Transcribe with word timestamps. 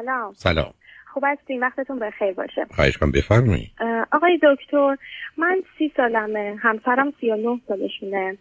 سلام. 0.00 0.32
سلام. 0.32 0.74
خوب 1.12 1.24
هستین؟ 1.26 1.60
وقتتون 1.60 1.98
بخیر 1.98 2.32
باشه. 2.32 2.66
خواهش 2.74 2.96
کنم 2.96 3.12
بفرمایید. 3.12 3.70
آقای 4.12 4.38
دکتر 4.42 4.96
من 5.36 5.62
سی 5.78 5.92
سالمه. 5.96 6.56
همسرم 6.62 7.12
سی 7.20 7.30
و 7.30 7.36
نه 7.36 7.60
سالشونه. 7.68 8.36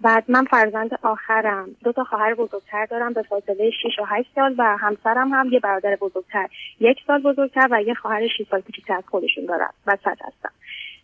بعد 0.00 0.24
من 0.28 0.44
فرزند 0.44 0.90
آخرم. 1.02 1.68
دو 1.84 1.92
تا 1.92 2.04
خواهر 2.04 2.34
بزرگتر 2.34 2.86
دارم 2.86 3.12
به 3.12 3.22
فاصله 3.22 3.70
6 3.70 3.98
و 3.98 4.04
8 4.08 4.30
سال 4.34 4.54
و 4.58 4.76
همسرم 4.80 5.28
هم 5.32 5.48
یه 5.52 5.60
برادر 5.60 5.96
بزرگتر. 6.00 6.48
یک 6.80 6.98
سال 7.06 7.22
بزرگتر 7.22 7.68
و 7.70 7.82
یه 7.82 7.94
خواهر 7.94 8.28
6 8.28 8.42
سال 8.50 8.60
کوچیکتر 8.60 8.94
از 8.94 9.04
خودشون 9.06 9.46
دارم. 9.46 9.74
وسط 9.86 10.06
هستم. 10.06 10.50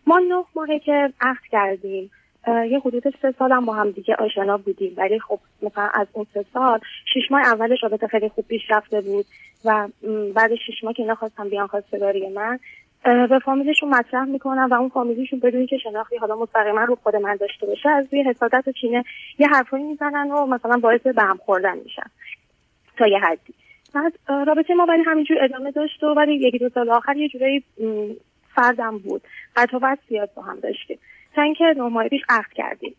ما 0.06 0.18
نه 0.18 0.44
ماهه 0.54 0.78
که 0.78 1.12
عقد 1.20 1.42
کردیم. 1.50 2.10
یه 2.46 2.80
حدود 2.84 3.02
سه 3.22 3.34
سال 3.38 3.52
هم 3.52 3.66
با 3.66 3.74
هم 3.74 3.90
دیگه 3.90 4.14
آشنا 4.14 4.56
بودیم. 4.56 4.94
ولی 4.96 5.18
خب 5.18 5.38
مثلا 5.62 5.88
از 5.94 6.06
اون 6.12 6.26
سه 6.34 6.44
سال 6.52 6.80
شش 7.14 7.30
ماه 7.30 7.40
اولش 7.40 7.78
رابطه 7.82 8.06
خیلی 8.06 8.28
خوب 8.28 8.46
پیش 8.46 8.62
رفته 8.70 9.00
بود. 9.00 9.24
و 9.64 9.88
بعد 10.34 10.54
شش 10.54 10.84
ماه 10.84 10.92
که 10.92 11.02
اینا 11.02 11.14
خواستم 11.14 11.48
بیان 11.48 11.66
خواستگاری 11.66 12.28
من 12.28 12.58
به 13.04 13.38
فامیلشون 13.44 13.88
مطرح 13.88 14.24
می‌کنم 14.24 14.68
و 14.70 14.74
اون 14.74 14.88
فامیلیشون 14.88 15.40
بدون 15.40 15.66
که 15.66 15.78
شناختی 15.78 16.16
حالا 16.16 16.36
مستقیما 16.36 16.84
رو 16.84 16.98
خود 17.02 17.16
من 17.16 17.36
داشته 17.36 17.66
باشه 17.66 17.88
از 17.88 18.06
روی 18.12 18.22
حسادت 18.22 18.68
و 18.68 18.72
چینه 18.72 19.04
یه 19.38 19.48
حرفایی 19.48 19.84
می‌زنن 19.84 20.30
و 20.30 20.46
مثلا 20.46 20.76
باعث 20.76 21.00
به 21.00 21.22
هم 21.22 21.36
خوردن 21.36 21.78
میشن 21.78 22.10
تا 22.98 23.06
یه 23.06 23.18
حدی. 23.18 23.54
بعد 23.94 24.12
رابطه 24.28 24.74
ما 24.74 24.86
ولی 24.88 25.02
همینجور 25.02 25.44
ادامه 25.44 25.70
داشت 25.70 26.02
و 26.02 26.06
ولی 26.06 26.34
یکی 26.34 26.58
دو 26.58 26.68
سال 26.68 26.90
آخر 26.90 27.16
یه 27.16 27.28
جورایی 27.28 27.64
فردم 28.54 28.98
بود. 28.98 29.22
قطع 29.56 29.96
زیاد 30.08 30.30
با 30.34 30.42
هم 30.42 30.60
داشتیم. 30.60 30.98
تا 31.34 31.42
اینکه 31.42 31.64
نه 31.76 31.82
ماه 31.82 32.08
پیش 32.08 32.22
عقد 32.28 32.52
کردیم. 32.54 32.94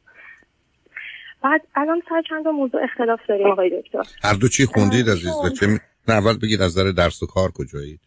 بعد 1.43 1.61
الان 1.75 2.01
سر 2.09 2.21
چند 2.29 2.47
موضوع 2.47 2.83
اختلاف 2.83 3.19
داریم 3.27 3.47
آقای 3.47 3.81
دکتر. 3.81 4.03
هر 4.23 4.33
دو 4.33 4.47
چی 4.47 4.65
خوندید 4.65 5.09
عزیز 5.09 5.33
و 5.45 5.49
چه 5.49 5.67
نه 6.07 6.13
اول 6.13 6.37
بگید 6.37 6.61
از 6.61 6.71
نظر 6.77 6.91
درس 6.91 7.23
و 7.23 7.25
کار 7.25 7.51
کجایید؟ 7.51 7.99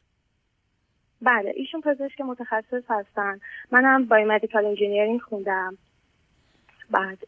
بله 1.23 1.53
ایشون 1.57 1.81
پزشک 1.81 2.21
متخصص 2.21 2.83
هستن. 2.89 3.41
منم 3.73 4.05
biomedical 4.05 4.65
engineering 4.65 5.21
خوندم. 5.21 5.79
بعد 6.91 7.19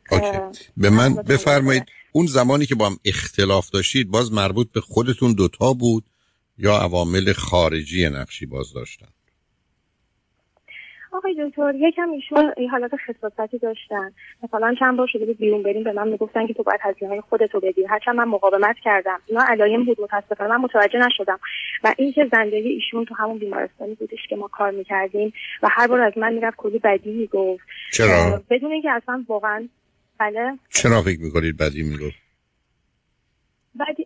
به 0.77 0.91
من 0.91 1.15
بفرمایید 1.15 1.85
اون 2.13 2.27
زمانی 2.27 2.67
که 2.67 2.75
با 2.75 2.87
هم 2.87 2.97
اختلاف 3.05 3.71
داشتید 3.71 4.11
باز 4.11 4.33
مربوط 4.33 4.73
به 4.73 4.81
خودتون 4.81 5.33
دوتا 5.33 5.73
بود 5.73 6.05
یا 6.59 6.77
عوامل 6.77 7.33
خارجی 7.33 8.09
نقشی 8.09 8.47
باز 8.47 8.73
داشتن؟ 8.73 9.09
آقای 11.17 11.49
دکتر 11.49 11.75
یکم 11.75 12.11
ایشون 12.11 12.55
حالت 12.71 12.91
خصاصتی 12.97 13.59
داشتن. 13.59 14.13
مثلا 14.43 14.75
چند 14.79 14.97
بار 14.97 15.07
شده 15.07 15.27
بود 15.27 15.39
بیرون 15.39 15.63
بریم 15.63 15.85
به 15.85 15.93
من 15.93 16.09
می‌گفتن 16.09 16.47
که 16.47 16.55
تو 16.55 16.63
باید 16.63 16.81
هزینه 16.83 17.11
های 17.11 17.21
خودتو 17.21 17.61
بدی. 17.61 17.85
هرچند 17.85 18.17
من 18.17 18.25
مقاومت 18.25 18.77
کردم. 18.85 19.21
اینا 19.27 19.45
علایم 19.49 19.85
بود 19.85 20.01
متاسفانه 20.01 20.51
من 20.51 20.57
متوجه 20.57 20.99
نشدم. 20.99 21.39
و 21.85 21.95
اینکه 21.99 22.29
زندگی 22.33 22.69
ایشون 22.69 23.05
تو 23.05 23.15
همون 23.15 23.39
بیمارستانی 23.39 23.95
بودش 23.95 24.27
که 24.29 24.37
ما 24.37 24.49
کار 24.49 24.71
می‌کردیم 24.71 25.33
و 25.63 25.69
هر 25.71 25.87
بار 25.87 26.01
از 26.01 26.19
من 26.19 26.35
می‌رفت 26.35 26.57
کلی 26.57 26.79
بدی 26.79 27.13
می‌گفت. 27.13 27.65
چرا؟ 27.93 28.43
بدون 28.51 28.73
اینکه 28.73 28.91
اصلا 28.91 29.25
واقعا 29.29 29.69
بله؟ 30.19 30.59
چرا 30.71 31.03
فکر 31.03 31.21
می‌کنید 31.21 31.57
بدی 31.57 31.83
می‌گفت 31.83 32.27
بعد 33.75 33.97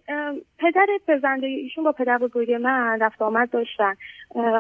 پدر 0.58 0.86
پزنده 1.08 1.47
ایشون 1.47 1.84
با 1.84 1.92
پدر 1.92 2.19
بزرگ 2.19 2.53
من 2.53 2.98
رفت 3.00 3.22
آمد 3.22 3.50
داشتن. 3.50 3.94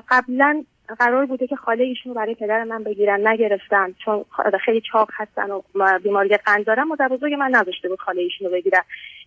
قبلا 0.08 0.64
قرار 0.98 1.26
بوده 1.26 1.46
که 1.46 1.56
خاله 1.56 1.84
ایشون 1.84 2.14
رو 2.14 2.20
برای 2.20 2.34
پدر 2.34 2.64
من 2.64 2.84
بگیرن 2.84 3.28
نگرفتن 3.28 3.94
چون 4.04 4.24
خیلی 4.64 4.82
چاق 4.92 5.08
هستن 5.12 5.50
و 5.50 5.98
بیماری 6.02 6.36
قند 6.36 6.66
دارن 6.66 6.82
مادر 6.82 7.08
بزرگ 7.08 7.32
من 7.34 7.50
نداشته 7.52 7.88
بود 7.88 8.00
خاله 8.00 8.22
ایشون 8.22 8.46
رو 8.46 8.52
بگیرن. 8.52 8.82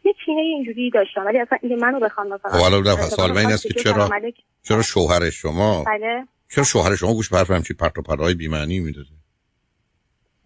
یه 0.06 0.14
چینه 0.26 0.42
اینجوری 0.42 0.90
داشتن 0.90 1.22
ولی 1.22 1.40
اصلا 1.40 1.58
این 1.62 1.80
منو 1.80 2.00
بخوان 2.00 2.28
مثلا 2.28 2.52
خب 2.52 2.58
حالا 2.58 2.96
سوال 2.96 3.38
این 3.38 3.52
است 3.52 3.68
که 3.68 3.74
چرا 3.74 4.10
چرا 4.64 4.82
شوهر 4.82 5.30
شما 5.30 5.84
بله. 5.84 6.28
چرا 6.50 6.64
شوهر 6.64 6.96
شما 6.96 7.14
گوش 7.14 7.30
به 7.30 7.62
چی؟ 7.68 7.74
پرت 7.74 7.98
و 7.98 8.02
پرهای 8.02 8.34
بی 8.34 8.48
معنی 8.48 8.80
می‌داده. 8.80 9.23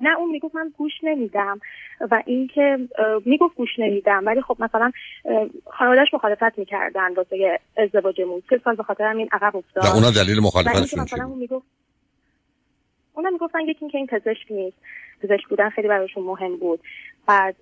نه 0.01 0.17
اون 0.17 0.29
می‌گفت 0.29 0.55
من 0.55 0.73
گوش 0.77 0.91
نمیدم 1.03 1.59
و 2.11 2.23
اینکه 2.25 2.77
می‌گفت 3.25 3.55
گوش 3.55 3.69
نمیدم 3.79 4.23
ولی 4.25 4.41
خب 4.41 4.57
مثلا 4.59 4.91
خانوادهش 5.65 6.13
مخالفت 6.13 6.59
می‌کردن 6.59 7.13
واسه 7.13 7.59
ازدواجمون 7.77 8.43
سه 8.49 8.61
سال 8.63 8.75
به 8.75 8.83
خاطر 8.83 9.03
همین 9.03 9.29
عقب 9.31 9.55
افتاد. 9.55 9.85
و 9.85 9.87
اونا 9.87 10.11
دلیل 10.11 10.39
مخالفتشون 10.39 10.99
مثلا 10.99 11.25
اون 11.25 11.37
می‌گفت 11.37 11.65
اونا 13.13 13.29
می‌گفتن 13.29 13.59
یکی 13.59 13.79
اینکه 13.81 13.97
این 13.97 14.07
پزشک 14.07 14.51
نیست 14.51 14.77
پزشک 15.21 15.47
بودن 15.49 15.69
خیلی 15.69 15.87
براشون 15.87 16.23
مهم 16.23 16.57
بود. 16.57 16.79
بعد 17.27 17.55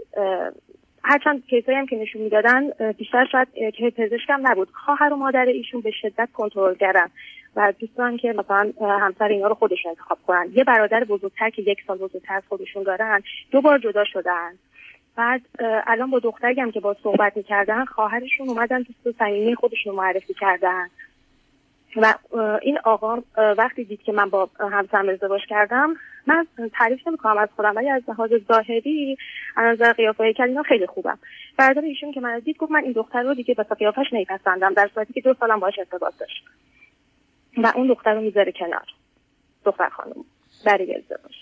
هرچند 1.07 1.45
کیسایی 1.47 1.77
هم 1.77 1.85
که 1.85 1.95
نشون 1.95 2.21
می‌دادن 2.21 2.69
بیشتر 2.97 3.25
شاید 3.31 3.47
که 3.77 3.89
پزشکم 3.89 4.47
نبود. 4.47 4.69
خواهر 4.85 5.13
و 5.13 5.15
مادر 5.15 5.45
ایشون 5.45 5.81
به 5.81 5.91
شدت 5.91 6.29
کنترل 6.33 6.75
کردن 6.75 7.07
و 7.55 7.73
دوستان 7.79 8.17
که 8.17 8.33
مثلا 8.33 8.71
همسر 8.81 9.25
اینا 9.25 9.47
رو 9.47 9.55
خودشون 9.55 9.89
انتخاب 9.89 10.17
کنن. 10.27 10.49
یه 10.53 10.63
برادر 10.63 11.03
بزرگتر 11.03 11.49
که 11.49 11.61
یک 11.61 11.77
سال 11.87 11.97
بزرگتر 11.97 12.41
خودشون 12.49 12.83
دارن 12.83 13.21
دو 13.51 13.61
بار 13.61 13.79
جدا 13.79 14.03
شدن. 14.05 14.51
بعد 15.15 15.41
الان 15.87 16.11
با 16.11 16.19
دختری 16.19 16.61
هم 16.61 16.71
که 16.71 16.79
با 16.79 16.95
صحبت 17.03 17.37
می‌کردن 17.37 17.85
خواهرشون 17.85 18.49
اومدن 18.49 18.81
دوست 19.03 19.17
صمیمی 19.19 19.55
خودشون 19.55 19.95
معرفی 19.95 20.33
کردن. 20.33 20.87
و 21.95 22.13
این 22.61 22.79
آقا 22.83 23.17
وقتی 23.57 23.83
دید 23.83 24.01
که 24.01 24.11
من 24.11 24.29
با 24.29 24.49
همسرم 24.59 25.09
ازدواج 25.09 25.41
کردم 25.49 25.93
من 26.27 26.47
تعریف 26.73 27.07
نمی‌کنم 27.07 27.37
از 27.37 27.49
خودم 27.55 27.75
ولی 27.75 27.89
از 27.89 28.03
لحاظ 28.07 28.31
ظاهری 28.47 29.17
از 29.55 29.73
نظر 29.79 29.93
قیافه 29.93 30.23
هیکل 30.23 30.43
اینا 30.43 30.63
خیلی 30.63 30.87
خوبم. 30.87 31.19
برادر 31.57 31.81
ایشون 31.81 32.11
که 32.11 32.19
من 32.19 32.39
دید 32.39 32.57
گفت 32.57 32.71
من 32.71 32.83
این 32.83 32.91
دختر 32.91 33.23
رو 33.23 33.33
دیگه 33.33 33.53
بس 33.53 33.65
قیافش 33.65 34.05
نمیپسندم 34.13 34.73
در 34.73 34.89
صورتی 34.93 35.13
که 35.13 35.21
دو 35.21 35.33
سالم 35.39 35.59
باش 35.59 35.79
ارتباط 35.79 36.13
داشت. 36.19 36.43
و 37.57 37.73
اون 37.75 37.87
دختر 37.87 38.13
رو 38.13 38.21
می‌ذاره 38.21 38.51
کنار 38.51 38.85
دختر 39.65 39.89
خانم 39.89 40.25
برای 40.65 40.95
ازدواج. 40.95 41.35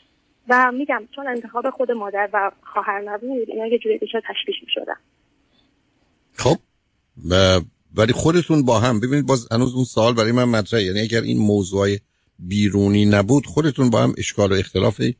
و 0.49 0.71
میگم 0.71 1.03
چون 1.15 1.27
انتخاب 1.27 1.69
خود 1.69 1.91
مادر 1.91 2.29
و 2.33 2.51
خواهر 2.63 3.01
نبود 3.01 3.49
اینا 3.49 3.67
یه 3.67 3.79
جوری 3.79 3.97
بیشتر 3.97 4.19
تشویش 4.19 4.55
می‌شدن. 4.63 4.97
خب 6.37 6.57
ولی 7.95 8.13
خودتون 8.13 8.65
با 8.65 8.79
هم 8.79 8.99
ببینید 8.99 9.25
باز 9.25 9.47
هنوز 9.51 9.75
اون 9.75 9.83
سوال 9.83 10.13
برای 10.13 10.31
من 10.31 10.43
مطرحه. 10.43 10.83
یعنی 10.83 10.99
اگر 10.99 11.21
این 11.21 11.37
موضوع 11.37 11.87
بیرونی 12.39 13.05
نبود 13.05 13.45
خودتون 13.45 13.89
با 13.89 14.03
هم 14.03 14.13
اشکال 14.17 14.51
و 14.51 14.55
اختلافی 14.55 15.15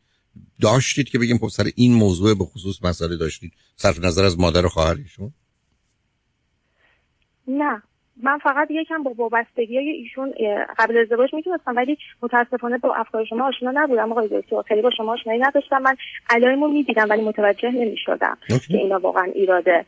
داشتید 0.61 1.09
که 1.09 1.19
بگیم 1.19 1.37
خب 1.37 1.47
سر 1.47 1.65
این 1.75 1.93
موضوع 1.93 2.37
به 2.37 2.43
خصوص 2.43 2.83
مسئله 2.83 3.17
داشتید. 3.17 3.51
صرف 3.75 3.99
نظر 3.99 4.23
از 4.23 4.39
مادر 4.39 4.65
و 4.65 4.69
خواهرشون. 4.69 5.31
نه. 7.47 7.81
من 8.23 8.37
فقط 8.43 8.67
یکم 8.71 9.03
با 9.03 9.13
وابستگی 9.13 9.77
های 9.77 9.89
ایشون 9.89 10.33
قبل 10.79 10.97
ازدواج 10.97 11.29
می‌تونستم 11.33 11.75
ولی 11.75 11.97
متاسفانه 12.21 12.77
با 12.77 12.95
افکار 12.95 13.25
شما 13.25 13.47
آشنا 13.47 13.71
نبودم. 13.73 14.11
آقای 14.11 14.27
دکتر 14.27 14.61
خیلی 14.67 14.81
با 14.81 14.89
شما 14.97 15.13
آشنایی 15.13 15.39
نداشتم. 15.39 15.81
من 15.81 15.95
علائمو 16.29 16.67
می‌دیدم 16.67 17.09
ولی 17.09 17.21
متوجه 17.21 17.71
نمی‌شدم 17.71 18.37
که 18.47 18.77
اینا 18.77 18.99
واقعا 18.99 19.23
ایراده 19.23 19.85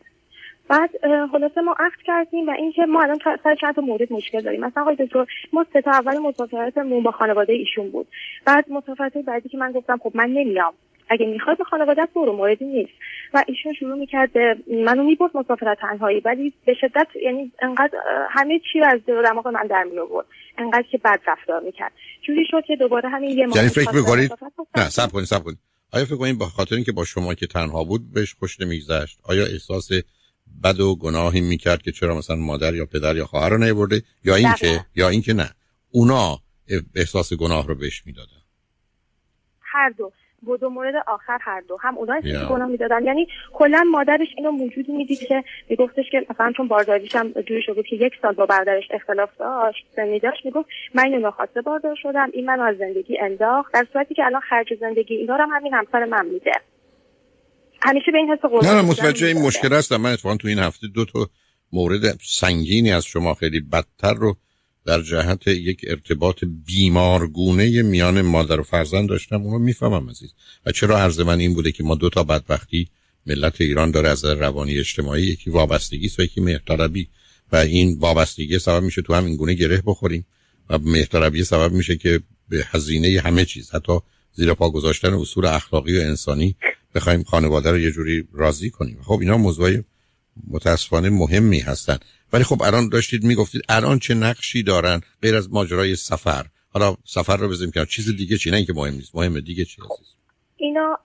بعد 0.70 0.90
خلاصه 1.32 1.62
ما 1.62 1.76
عقد 1.80 2.02
کردیم 2.06 2.48
و 2.48 2.52
اینکه 2.52 2.86
ما 2.86 3.04
الان 3.04 3.20
سر 3.44 3.56
چند 3.62 3.76
تا 3.76 3.82
مورد 3.82 4.14
مشکل 4.14 4.42
داریم. 4.42 4.62
مثلا 4.62 4.84
آقای 4.84 4.96
دکتر 4.96 5.26
ما 5.54 5.66
سه 5.74 5.82
تا 5.82 5.92
اول 5.92 6.18
مسافرتمون 6.18 7.04
با 7.04 7.12
خانواده 7.12 7.54
ایشون 7.54 7.90
بود. 7.90 8.08
بعد 8.46 8.66
مسافرت 8.70 9.18
بعدی 9.18 9.50
که 9.50 9.58
من 9.58 9.72
گفتم 9.72 9.98
خب 10.04 10.12
من 10.16 10.30
نمیام. 10.30 10.74
اگه 11.10 11.26
می‌خواد 11.26 11.58
به 11.58 11.64
خانوادت 11.64 12.10
برو 12.16 12.34
موردی 12.34 12.66
نیست. 12.66 12.92
و 13.34 13.44
ایشون 13.48 13.74
شروع 13.74 13.98
می‌کرد 13.98 14.34
به 14.34 14.56
منو 14.86 15.04
می‌برد 15.04 15.38
مسافرت 15.38 15.78
تنهایی. 15.82 16.20
ولی 16.20 16.54
به 16.66 16.74
شدت 16.74 17.08
یعنی 17.24 17.52
انقدر 17.62 17.98
همه 18.30 18.60
چی 18.74 18.80
از 18.80 19.00
دماغ 19.06 19.48
من 19.48 19.68
در 19.68 19.84
می 19.84 20.00
آورد 20.00 20.26
انقدر 20.58 20.86
که 20.92 20.98
بد 20.98 21.20
رفتار 21.28 21.62
می‌کرد. 21.62 21.92
جوری 22.22 22.46
شد 22.52 22.64
که 22.68 22.76
دوباره 22.76 23.10
همین 23.10 23.30
یه 23.30 23.48
یعنی 23.56 23.70
فکر 23.70 23.96
می‌کنید؟ 23.96 24.32
نه 24.78 24.90
سب 24.90 25.12
کنید 25.12 25.26
سب 25.26 25.44
کنید. 25.44 25.58
آیا 25.94 26.06
فکر 26.06 26.18
کنید 26.18 26.38
با 26.38 26.46
خاطر 26.46 26.76
اینکه 26.76 26.92
با 26.92 27.06
شما 27.06 27.34
که 27.34 27.48
تنها 27.48 27.84
بود 27.84 28.02
بهش 28.14 28.34
خوش 28.34 28.62
نمیگذشت؟ 28.62 29.20
آیا 29.30 29.44
احساس 29.46 29.90
بد 30.64 30.80
و 30.80 30.96
گناهی 30.96 31.42
می‌کرد 31.42 31.82
که 31.82 31.92
چرا 31.92 32.16
مثلا 32.16 32.36
مادر 32.36 32.74
یا 32.74 32.86
پدر 32.86 33.16
یا 33.16 33.26
خواهر 33.26 33.50
رو 33.50 33.58
نیورده 33.58 34.02
یا 34.24 34.36
اینکه 34.36 34.86
یا 34.96 35.10
اینکه 35.10 35.34
نه. 35.34 35.50
اونا 35.92 36.38
احساس 36.96 37.34
گناه 37.34 37.68
رو 37.68 37.76
بهش 37.76 38.04
می‌دادن. 38.06 38.42
هر 39.62 39.90
دو. 39.90 40.12
بود 40.42 40.60
دو 40.60 40.70
مورد 40.70 40.94
آخر 41.08 41.38
هر 41.42 41.62
دو. 41.62 41.78
هم 41.82 41.98
اونایی 41.98 42.22
که 42.22 42.40
گناه 42.50 42.68
می‌دادن. 42.68 43.06
یعنی 43.06 43.28
کلا 43.54 43.84
مادرش 43.92 44.28
اینو 44.38 44.52
موجودی 44.52 44.92
می‌دید 44.92 45.20
که 45.20 45.44
میگفتش 45.70 46.06
که 46.12 46.26
مثلا 46.30 46.52
چون 46.58 46.68
بارداریش 46.68 47.16
هم 47.16 47.32
جوری 47.32 47.62
شده 47.62 47.84
که 47.84 47.96
یک 47.96 48.14
سال 48.22 48.34
با 48.34 48.46
برادرش 48.46 48.84
اختلاف 48.92 49.30
داشت 49.40 49.86
سنی 49.96 50.20
داشت 50.20 50.46
می‌گفت 50.46 50.70
من 50.94 51.04
اینو 51.04 51.20
ناخواسته 51.20 51.62
باردار 51.62 51.96
شدم 52.02 52.30
این 52.34 52.46
منو 52.46 52.64
از 52.64 52.78
زندگی 52.78 53.20
انداخت 53.20 53.74
در 53.74 53.88
صورتی 53.94 54.14
که 54.14 54.26
الان 54.26 54.42
خرج 54.42 54.74
زندگی 54.80 55.16
اینا 55.16 55.36
رو 55.36 55.46
همین 55.52 55.74
همسر 55.74 56.06
من 56.06 56.26
میده. 56.26 56.52
همیشه 57.86 58.12
به 58.12 58.18
این 58.18 58.28
حس 58.30 58.66
نه 58.66 58.74
نه 58.74 58.82
متوجه 58.82 59.28
این 59.28 59.42
مشکل 59.42 59.74
هستم. 59.74 59.98
من 59.98 60.14
اتفاقا 60.14 60.38
تو 60.38 60.48
این 60.48 60.60
هفته 60.60 60.88
دو 60.88 61.06
تا 61.06 61.30
مورد 61.72 62.20
سنگینی 62.24 62.92
از 62.92 63.06
شما 63.06 63.34
خیلی 63.34 63.60
بدتر 63.60 64.14
رو 64.14 64.38
در 64.86 65.02
جهت 65.02 65.48
یک 65.48 65.82
ارتباط 65.88 66.44
بیمارگونه 66.66 67.82
میان 67.82 68.22
مادر 68.22 68.60
و 68.60 68.64
فرزند 68.64 69.10
داشتم. 69.10 69.42
اونو 69.42 69.60
می‌فهمم 69.60 70.10
عزیز. 70.10 70.34
و 70.66 70.72
چرا 70.72 71.00
عرض 71.00 71.20
من 71.20 71.40
این 71.40 71.54
بوده 71.54 71.72
که 71.72 71.84
ما 71.84 71.96
دو 71.96 72.10
تا 72.10 72.24
بدبختی 72.24 72.88
ملت 73.26 73.62
ایران 73.62 73.92
داره 73.92 74.10
از 74.10 74.26
روانی 74.26 74.78
اجتماعی 74.78 75.24
یکی 75.24 75.50
وابستگی 75.50 76.10
و 76.20 76.22
یکی 76.22 76.42
مهرطلبی. 76.42 77.10
و 77.52 77.56
این 77.56 77.98
وابستگی 78.00 78.60
سبب 78.60 78.84
میشه 78.84 79.02
تو 79.02 79.14
هم 79.14 79.26
این 79.26 79.36
گونه 79.36 79.54
گره 79.54 79.84
بخوریم. 79.86 80.26
و 80.70 80.80
مهتربیه 80.80 81.44
سبب 81.44 81.72
میشه 81.72 81.96
که 81.96 82.20
به 82.50 82.66
هزینه 82.70 83.22
همه 83.22 83.46
چیز 83.46 83.72
حتی 83.72 83.94
زیر 84.34 84.54
پا 84.54 84.70
گذاشتن 84.70 85.14
اصول 85.14 85.46
اخلاقی 85.46 86.00
و 86.00 86.02
انسانی 86.02 86.56
بخوایم 86.96 87.24
خانواده 87.24 87.72
رو 87.72 87.80
یه 87.80 87.92
جوری 87.92 88.28
راضی 88.34 88.70
کنیم. 88.70 89.02
خب 89.04 89.20
اینا 89.22 89.38
موضوع 89.38 89.78
متاسفانه 90.48 91.10
مهمی 91.10 91.60
هستن. 91.60 91.98
ولی 92.34 92.44
خب 92.44 92.62
الان 92.62 92.90
داشتید 92.90 93.24
می‌گفتید 93.24 93.62
الان 93.70 94.00
چه 94.00 94.14
نقشی 94.14 94.64
دارن 94.64 95.02
غیر 95.22 95.36
از 95.36 95.50
ماجرای 95.52 95.96
سفر؟ 95.96 96.46
حالا 96.70 96.98
سفر 97.06 97.38
رو 97.38 97.50
بزنیم 97.50 97.72
که 97.72 97.86
چیز 97.86 98.16
دیگه 98.16 98.38
چی؟ 98.38 98.52
نه 98.52 98.58
اینکه 98.58 98.74
مهم 98.74 98.94
نیست. 98.94 99.16
مهمه 99.16 99.42
دیگه 99.42 99.66
چی؟ 99.66 99.82
هست 99.82 100.16
اینا 100.58 101.00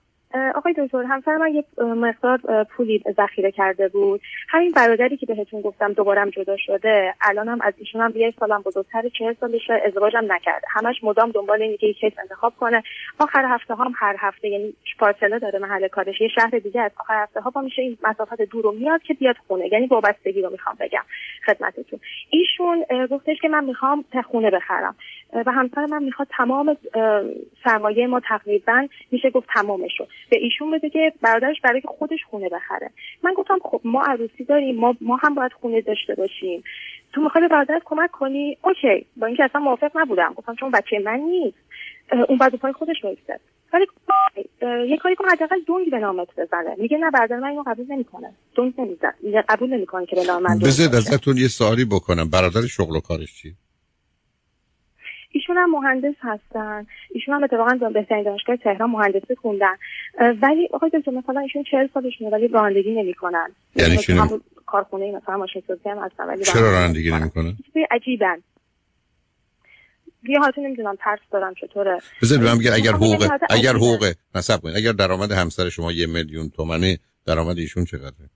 آقای 0.55 0.73
دکتر 0.77 1.03
همسر 1.03 1.37
من 1.37 1.53
یه 1.53 1.63
مقدار 1.77 2.63
پولی 2.63 3.03
ذخیره 3.17 3.51
کرده 3.51 3.87
بود. 3.87 4.21
همین 4.49 4.71
برادری 4.71 5.17
که 5.17 5.25
بهتون 5.25 5.61
گفتم 5.61 5.93
دوبارم 5.93 6.29
جدا 6.29 6.57
شده 6.57 7.13
الانم 7.21 7.59
از 7.61 7.73
ایشون 7.77 8.01
هم 8.01 8.13
یه 8.15 8.33
سالم 8.39 8.61
بزرگتر 8.61 9.01
چه 9.19 9.35
سالشه 9.39 9.81
ازدواجم 9.85 10.33
نکرده. 10.33 10.67
همش 10.69 11.03
مدام 11.03 11.31
دنبال 11.31 11.61
اینه 11.61 11.77
که 11.77 11.87
یک 11.87 12.15
انتخاب 12.21 12.53
کنه. 12.59 12.83
آخر 13.19 13.45
هفته 13.45 13.75
هم 13.75 13.93
هر 13.95 14.15
هفته 14.19 14.47
یعنی 14.47 14.73
پارسله 14.99 15.39
داره 15.39 15.59
محل 15.59 15.87
کارش. 15.87 16.21
یه 16.21 16.27
شهر 16.27 16.59
دیگه 16.59 16.81
از 16.81 16.91
آخر 16.99 17.23
هفته 17.23 17.41
ها 17.41 17.49
با 17.49 17.61
میشه 17.61 17.81
این 17.81 17.97
مسافت 18.03 18.41
دور 18.41 18.63
رو 18.63 18.71
میاد 18.71 19.01
که 19.01 19.13
بیاد 19.13 19.35
خونه. 19.47 19.73
یعنی 19.73 19.87
وابستگی 19.87 20.41
رو 20.41 20.49
می‌خوام 20.49 20.75
بگم 20.79 21.03
خدمتتون. 21.45 21.99
ایشون 22.29 22.85
گفتش 23.11 23.37
که 23.41 23.47
من 23.47 23.63
می‌خوام 23.63 24.05
خونه 24.31 24.51
بخرم. 24.51 24.95
و 25.33 25.51
همسر 25.51 25.85
من 25.85 26.03
می‌خواد 26.03 26.27
تمام 26.37 26.77
سرمایه 27.63 28.07
ما 28.07 28.19
تقریبا 28.19 28.87
میشه 29.11 29.29
گفت 29.29 29.49
تمامش 29.53 29.99
رو 29.99 30.05
به 30.31 30.37
ایشون 30.37 30.71
بده 30.71 30.89
که 30.89 31.13
برادرش 31.21 31.61
برای 31.63 31.81
خودش 31.85 32.19
خونه 32.29 32.49
بخره. 32.49 32.89
من 33.23 33.33
گفتم 33.33 33.57
خب 33.63 33.81
ما 33.83 34.01
عروسی 34.01 34.43
داریم 34.43 34.75
ما, 34.75 34.95
ما 35.01 35.15
هم 35.15 35.35
باید 35.35 35.51
خونه 35.53 35.81
داشته 35.81 36.15
باشیم. 36.15 36.63
تو 37.13 37.21
می‌خوای 37.21 37.41
به 37.41 37.47
برادرت 37.47 37.81
کمک 37.85 38.11
کنی؟ 38.11 38.57
اوکی. 38.61 39.05
با 39.17 39.27
اینکه 39.27 39.43
اصلا 39.43 39.61
موافق 39.61 39.91
نبودم. 39.95 40.33
گفتم 40.35 40.55
چون 40.55 40.71
بچه 40.71 40.99
من 40.99 41.19
نیست. 41.19 41.57
اون 42.29 42.37
بعد 42.37 42.55
پای 42.55 42.73
خودش 42.73 43.03
وایسته 43.03 43.39
ولی 43.73 43.85
یه 44.89 44.97
کاری 44.97 45.15
کن 45.15 45.25
حداقل 45.31 45.61
دونگ 45.67 45.91
به 45.91 45.99
نامت 45.99 46.27
بزنه. 46.37 46.75
میگه 46.77 46.97
نه 46.97 47.11
برادر 47.11 47.39
من 47.39 47.47
اینو 47.47 47.63
قبول 47.67 47.85
نمی‌کنه. 47.89 48.33
دونگ 48.55 48.73
نمیزن 48.77 49.13
قبول 49.49 49.69
نمی‌کنه 49.69 50.05
که 50.05 50.15
به 50.15 50.23
نام 50.23 50.43
من 50.43 50.59
بذارید 50.59 50.95
ازتون 50.95 51.37
یه 51.37 51.47
سوالی 51.47 51.85
بکنم. 51.85 52.29
برادر 52.29 52.61
شغل 52.61 52.95
و 52.95 52.99
کارش 52.99 53.41
چیه؟ 53.41 53.51
ایشون 55.31 55.57
هم 55.57 55.71
مهندس 55.71 56.15
هستن. 56.21 56.85
ایشون 57.11 57.35
هم 57.35 57.43
اتفاقا 57.43 57.89
بهترین 57.89 58.23
دانشگاه 58.23 58.55
تهران 58.57 58.89
مهندسی 58.89 59.35
خوندن. 59.35 59.75
ولی 60.41 60.69
آقای 60.73 60.89
دکتر 60.93 61.11
مثلا 61.11 61.39
ایشون 61.39 61.63
40 61.71 61.87
سالشونه 61.93 62.29
ولی 62.29 62.47
رانندگی 62.47 62.91
نمی‌کنن. 62.91 63.47
یعنی 63.75 63.97
چی 63.97 64.13
کارخونه 64.65 65.11
مثلا 65.11 65.37
ماشین 65.37 65.63
سازی 65.67 65.89
هم 65.89 65.97
هستن 65.99 66.23
ولی 66.23 66.43
چرا 66.43 66.71
رانندگی 66.71 67.11
نمی‌کنن. 67.11 67.57
عجیبن. 67.91 68.37
یه 70.23 70.39
حالت 70.39 70.57
نمی‌دونم 70.57 70.95
ترس 70.99 71.19
دارم 71.31 71.53
چطوره. 71.53 71.97
بذارید 72.21 72.45
من 72.45 72.73
اگر 72.73 72.91
حقوق 72.91 73.27
اگر 73.49 73.73
حقوق 73.73 74.13
نصب 74.35 74.65
اگر 74.75 74.91
درآمد 74.91 75.31
همسر 75.31 75.69
شما 75.69 75.91
یه 75.91 76.07
میلیون 76.07 76.49
تومنه 76.49 76.97
درآمد 77.25 77.57
ایشون 77.57 77.85
چقدره؟ 77.85 78.29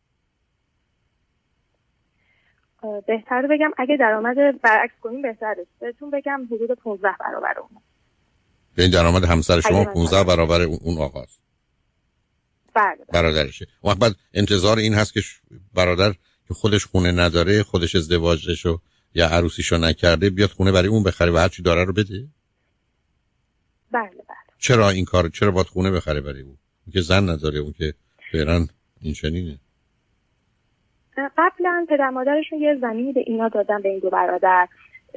بهتر 3.07 3.47
بگم. 3.47 3.71
اگه 3.77 3.97
درآمد 3.97 4.61
برعکس 4.61 4.93
کنیم 5.01 5.21
بهتره 5.21 5.65
بهتون 5.79 6.09
بگم 6.11 6.47
حدود 6.51 6.71
15 6.71 7.09
برابر 7.19 7.59
اون. 7.59 7.69
این 8.77 8.91
درآمد 8.91 9.23
همسر 9.23 9.61
شما 9.61 9.85
15 9.85 10.23
برابر 10.23 10.61
اون 10.61 10.97
آقاست. 10.97 11.39
بله, 12.75 12.95
بله. 12.95 13.05
برادرشه. 13.21 13.67
وقت 13.83 13.97
بعد 13.97 14.15
انتظار 14.33 14.77
این 14.77 14.93
هست 14.93 15.13
که 15.13 15.21
برادر 15.73 16.13
که 16.47 16.53
خودش 16.53 16.85
خونه 16.85 17.11
نداره 17.11 17.63
خودش 17.63 17.95
ازدواجشو 17.95 18.79
یا 19.13 19.27
عروسیشو 19.27 19.77
نکرده 19.77 20.29
بیاد 20.29 20.49
خونه 20.49 20.71
برای 20.71 20.87
اون 20.87 21.03
بخره 21.03 21.31
و 21.31 21.37
هرچی 21.37 21.61
داره 21.63 21.83
رو 21.83 21.93
بده؟ 21.93 22.27
بله 23.91 24.09
بله. 24.09 24.37
چرا 24.57 24.89
این 24.89 25.05
کار 25.05 25.29
چرا 25.29 25.51
باید 25.51 25.67
خونه 25.67 25.91
بخره 25.91 26.21
برای 26.21 26.41
اون؟ 26.41 26.57
که 26.93 27.01
زن 27.01 27.29
نداره 27.29 27.59
اون 27.59 27.73
که 27.77 27.93
فعلا 28.31 28.67
این 29.01 29.13
چنینه 29.13 29.59
قبلا 31.17 31.85
پدر 31.89 32.09
مادرشون 32.09 32.59
یه 32.59 32.75
زمینی 32.75 33.13
به 33.13 33.23
اینا 33.27 33.47
دادن 33.47 33.81
به 33.81 33.89
این 33.89 33.99
دو 33.99 34.09
برادر. 34.09 34.67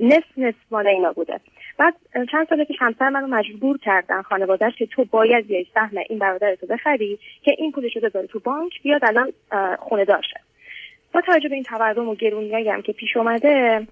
نصف 0.03 0.39
نصف 0.39 0.57
مال 0.71 0.87
اینا 0.87 1.13
بوده. 1.13 1.41
بعد 1.79 1.95
چند 2.33 2.49
سال 2.49 2.65
پیش 2.65 2.77
همسر 2.81 3.09
منو 3.09 3.27
مجبور 3.27 3.79
کردن 3.79 4.23
خانوادهش 4.23 4.77
که 4.77 4.87
تو 4.87 5.05
باید 5.05 5.51
یه 5.51 5.67
سهم 5.75 5.97
این 6.09 6.19
برادر 6.19 6.55
تو 6.55 6.67
بخری 6.67 7.19
که 7.43 7.55
این 7.59 7.73
پولش 7.73 7.97
رو 7.97 8.03
بذاره 8.03 8.27
تو 8.27 8.39
بانک 8.39 8.83
بیاد 8.83 9.05
الان 9.05 9.33
خونه 9.79 10.05
داشته 10.05 10.41
با 11.13 11.21
توجه 11.21 11.49
به 11.49 11.55
این 11.55 11.65
تورم 11.65 12.09
و 12.09 12.15
گرونیایی 12.15 12.69
هم 12.69 12.83
که 12.83 12.93
پیش 12.93 13.17
اومده 13.17 13.87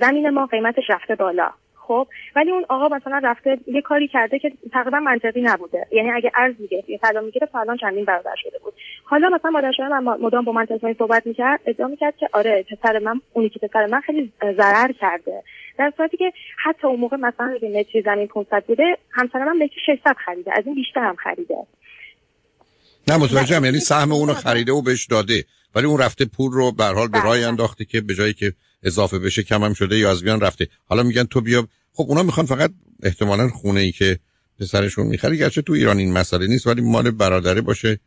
زمین 0.00 0.30
ما 0.30 0.46
قیمتش 0.46 0.90
رفته 0.90 1.14
بالا. 1.14 1.50
خب 1.86 2.06
ولی 2.36 2.50
اون 2.50 2.64
آقا 2.68 2.96
مثلا 2.96 3.20
رفته 3.24 3.58
یه 3.66 3.82
کاری 3.82 4.08
کرده 4.08 4.38
که 4.38 4.52
تقریبا 4.72 5.00
منطقی 5.00 5.42
نبوده. 5.42 5.86
یعنی 5.92 6.10
اگه 6.10 6.32
ارز 6.34 6.54
میگه 6.58 6.84
یه 6.88 6.98
طلا 6.98 7.20
می‌گیره 7.20 7.48
الان 7.54 7.76
چندین 7.76 8.04
برابر 8.04 8.34
شده 8.42 8.58
بود. 8.58 8.74
حالا 9.04 9.28
مثلا 9.28 9.50
مادر 9.50 9.70
من 9.88 10.20
مدام 10.20 10.44
با 10.44 10.52
من 10.52 10.66
تلفنی 10.66 10.94
صحبت 10.94 11.26
می‌کرد 11.26 11.60
ادعا 11.66 11.88
می‌کرد 11.88 12.16
که 12.16 12.28
آره 12.32 12.64
پسر 12.70 12.98
من 12.98 13.20
اونی 13.32 13.48
که 13.48 13.58
پسر 13.58 13.86
من 13.86 14.00
خیلی 14.00 14.32
ضرر 14.56 14.92
کرده. 14.92 15.42
در 15.78 15.92
صورتی 15.96 16.16
که 16.16 16.32
حتی 16.64 16.86
اون 16.86 17.00
موقع 17.00 17.16
مثلا 17.16 17.46
اگه 17.46 17.68
متری 17.78 18.02
زمین 18.02 18.26
500 18.26 18.64
بوده 18.66 18.96
همسر 19.10 19.44
من 19.44 19.56
متری 19.56 19.80
600 19.86 20.16
خریده. 20.26 20.52
از 20.56 20.66
این 20.66 20.74
بیشتر 20.74 21.00
هم 21.00 21.16
خریده. 21.16 21.56
نه 23.08 23.16
متوجهم. 23.16 23.64
یعنی 23.64 23.78
سهم 23.78 24.12
اونو 24.12 24.34
خریده 24.34 24.72
و 24.72 24.82
بهش 24.82 25.06
داده. 25.06 25.44
ولی 25.74 25.86
اون 25.86 26.00
رفته 26.00 26.24
پول 26.24 26.52
رو 26.52 26.72
به 26.72 26.84
حال 26.84 27.08
به 27.08 27.22
راه 27.22 27.36
بله. 27.36 27.48
انداخته 27.48 27.84
که 27.84 28.00
به 28.00 28.14
جایی 28.14 28.34
که 28.34 28.52
اضافه 28.84 29.18
بشه 29.18 29.42
کم 29.42 29.64
هم 29.64 29.74
شده 29.74 29.98
یا 29.98 30.10
از 30.10 30.22
بیان 30.22 30.40
رفته. 30.40 30.68
حالا 30.86 31.02
میگن 31.02 31.24
تو 31.24 31.40
بیا. 31.40 31.68
خب 31.92 32.06
اونا 32.08 32.22
می‌خوان 32.22 32.46
فقط 32.46 32.72
احتمالا 33.02 33.48
خونه 33.48 33.80
ای 33.80 33.92
که 33.92 34.18
پسرشون 34.60 35.06
می‌خره. 35.06 35.36
گرچه 35.36 35.62
تو 35.62 35.72
ایران 35.72 35.98
این 35.98 36.12
مسئله 36.12 36.46
نیست 36.46 36.66
ولی 36.66 36.80
مال 36.80 37.10
برادره 37.10 37.60
باشه. 37.60 38.00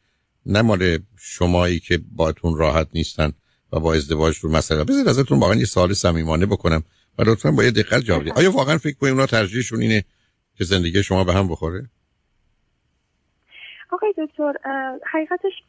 نه 0.46 0.62
مال 0.62 1.00
شمایی 1.20 1.80
که 1.80 2.00
باتون 2.12 2.58
راحت 2.58 2.88
نیستن 2.94 3.34
و 3.74 3.80
با 3.80 3.94
ازدواج 3.94 4.38
رو 4.38 4.52
مسئله. 4.52 4.84
بذارید 4.84 5.08
ازتون 5.08 5.40
واقعا 5.40 5.56
یه 5.56 5.66
سوال 5.66 5.94
صمیمانه 5.94 6.46
بکنم 6.46 6.84
و 7.18 7.24
لطفا 7.24 7.52
با 7.52 7.64
یه 7.64 7.72
دقت 7.72 8.04
جواب 8.04 8.28
آیا 8.28 8.52
واقعا 8.52 8.78
فکر 8.78 8.96
کنید 8.98 9.14
اونا 9.14 9.26
ترجیحشون 9.26 9.82
اینه 9.82 10.04
که 10.58 10.64
زندگی 10.64 11.04
شما 11.04 11.24
به 11.24 11.34
هم 11.34 11.48
بخوره؟ 11.48 11.90
آقای 13.92 14.14
دکتر 14.18 14.54
حقیقتش 15.06 15.64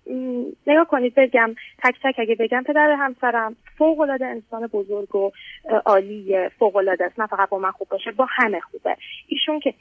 نگاه 0.66 0.84
کنید 0.88 1.14
بگم 1.14 1.54
تک 1.84 1.94
تک 2.02 2.14
اگه 2.18 2.34
بگم 2.34 2.62
پدر 2.66 2.96
همسرم 2.98 3.56
فوق 3.78 4.00
العاده 4.00 4.26
انسان 4.26 4.66
بزرگ 4.66 5.14
و 5.14 5.30
عالی 5.86 6.48
فوق 6.58 6.76
العاده 6.76 7.04
است 7.04 7.20
نه 7.20 7.26
فقط 7.26 7.48
با 7.48 7.58
من 7.58 7.70
خوب 7.70 7.88
باشه 7.88 8.10
با 8.10 8.26
همه 8.30 8.60
خوبه. 8.60 8.96
ایشون 9.28 9.60
که 9.60 9.74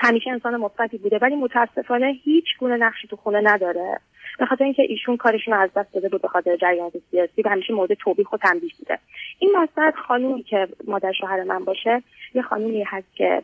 همیشه 0.00 0.30
انسان 0.30 0.56
مثبتی 0.56 0.98
بوده 0.98 1.18
ولی 1.22 1.36
متاسفانه 1.36 2.12
هیچ 2.24 2.44
گونه 2.58 2.76
نقشی 2.76 3.08
تو 3.08 3.16
خونه 3.16 3.40
نداره. 3.44 4.00
به 4.38 4.46
خاطر 4.46 4.64
اینکه 4.64 4.82
ایشون 4.82 5.16
کارشون 5.16 5.54
رو 5.54 5.60
از 5.60 5.70
دست 5.76 5.94
داده 5.94 6.08
بود 6.08 6.22
به 6.22 6.28
خاطر 6.28 6.56
جریانات 6.56 6.92
سیاسی 7.10 7.42
و 7.42 7.48
همیشه 7.48 7.72
مورد 7.72 7.94
توبیخ 7.94 8.32
و 8.32 8.36
تنبیه 8.36 8.70
بوده. 8.78 8.98
این 9.38 9.52
وسط 9.56 9.94
خانومی 9.94 10.42
که 10.42 10.68
مادر 10.86 11.12
شوهر 11.12 11.42
من 11.42 11.64
باشه 11.64 12.02
یه 12.34 12.42
خانومی 12.42 12.82
هست 12.82 13.16
که 13.16 13.42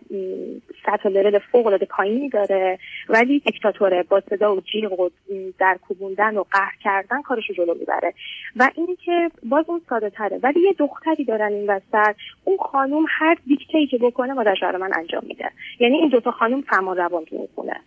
سطح 0.87 1.09
لول 1.09 1.39
فوق 1.39 1.67
العاده 1.67 1.87
پایینی 1.87 2.29
داره 2.29 2.79
ولی 3.09 3.39
دیکتاتوره. 3.39 4.03
با 4.03 4.23
صدا 4.31 4.57
و 4.57 4.61
جیغ 4.61 5.01
و 5.01 5.11
در 5.59 5.79
کوبوندن 5.89 6.37
و 6.37 6.45
قهر 6.51 6.73
کردن 6.85 7.23
کارش 7.23 7.49
رو 7.49 7.55
جلو 7.55 7.75
می‌بره. 7.75 8.15
و 8.57 8.71
اینکه 8.75 9.31
باز 9.43 9.65
اون 9.69 9.81
ساده 9.89 10.11
تره 10.11 10.41
ولی 10.43 10.61
یه 10.61 10.73
دختری 10.73 11.25
دارن 11.25 11.53
این 11.53 11.71
وسط. 11.71 12.15
اون 12.45 12.57
خانوم 12.57 13.05
هر 13.09 13.37
دیکته 13.47 13.87
که 13.87 13.99
بکنه 13.99 14.33
مادر 14.33 14.55
شوهر 14.55 14.77
من 14.77 14.91
انجام 14.95 15.23
میده. 15.27 15.51
یعنی 15.81 15.97
این 15.97 16.09
دوتا 16.09 16.31
خانوم 16.31 16.61
فرمان 16.61 16.97
روان 16.97 17.25
خونه 17.55 17.81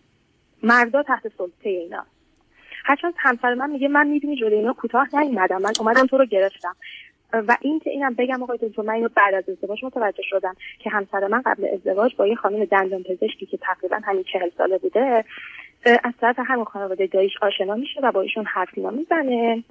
مردا 0.64 1.04
تحت 1.04 1.28
سلطه 1.38 1.70
اینا. 1.70 2.06
هرچند 2.84 3.14
همسر 3.18 3.54
من 3.54 3.70
میگه 3.70 3.88
من 3.88 4.08
می‌دونی 4.08 4.36
جلوی 4.36 4.56
اینا 4.56 4.74
کوتاه 4.74 5.16
نیومدم. 5.16 5.62
من 5.62 5.74
اومدم 5.80 6.06
تو 6.06 6.18
رو 6.18 6.26
گرفتم. 6.26 6.76
و 7.34 7.58
این 7.62 7.80
که 7.80 7.90
اینم 7.90 8.14
بگم 8.14 8.44
آقای 8.44 8.58
دکتر 8.58 8.82
من 8.82 8.94
اینو 8.94 9.10
بعد 9.16 9.34
از 9.34 9.50
ازدواج 9.50 9.86
متوجه 9.86 10.24
شدم 10.24 10.56
که 10.80 10.90
همسر 10.90 11.28
من 11.28 11.42
قبل 11.46 11.68
ازدواج 11.74 12.16
با 12.16 12.28
یه 12.28 12.36
خانم 12.36 12.66
دندان 12.66 13.04
پزشکی 13.04 13.46
که 13.46 13.58
تقریبا 13.58 14.00
همین 14.04 14.24
چهل 14.24 14.50
ساله 14.58 14.78
بوده 14.78 15.26
از 15.86 16.14
طرف 16.22 16.36
همون 16.46 16.66
خانواده 16.66 17.08
دایش 17.08 17.32
آشنا 17.42 17.76
میشه 17.76 18.00
و 18.04 18.12
با 18.12 18.22
ایشون 18.22 18.46
حرف 18.46 18.78
می‌زنه. 18.78 19.64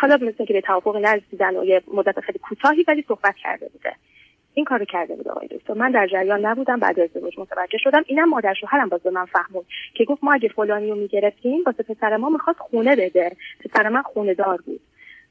حالا 0.00 0.16
مثل 0.16 0.44
که 0.44 0.52
به 0.52 0.60
توافق 0.60 0.96
نرسیدن 0.96 1.56
و 1.56 1.64
یه 1.64 1.82
مدت 1.94 2.20
خیلی 2.20 2.38
کوتاهی 2.38 2.84
ولی 2.88 3.04
صحبت 3.08 3.36
کرده 3.36 3.68
بوده. 3.68 3.94
این 4.54 4.64
کارو 4.64 4.84
کرده 4.84 5.16
بود 5.16 5.28
آقای 5.28 5.48
دکتر. 5.48 5.74
من 5.74 5.90
در 5.90 6.08
جریان 6.12 6.46
نبودم 6.46 6.80
بعد 6.80 7.00
از 7.00 7.10
ازدواج 7.14 7.38
متوجه 7.38 7.78
شدم. 7.78 8.02
اینم 8.06 8.28
مادر 8.28 8.54
شوهرم 8.60 8.88
باز 8.88 9.00
به 9.00 9.10
من 9.10 9.24
فهمون 9.24 9.64
که 9.94 10.04
گفت 10.04 10.24
ما 10.24 10.32
اگه 10.32 10.48
فلانی 10.48 10.90
رو 10.90 10.96
می‌گرفتیم 10.96 11.62
واسه 11.66 11.82
پسر 11.82 12.16
ما 12.16 12.28
می‌خواست 12.28 12.58
خونه 12.58 12.96
بده. 12.96 13.36
پسر 13.64 13.88
من 13.88 14.02
خونه 14.02 14.34
دار 14.34 14.62
بود. 14.66 14.80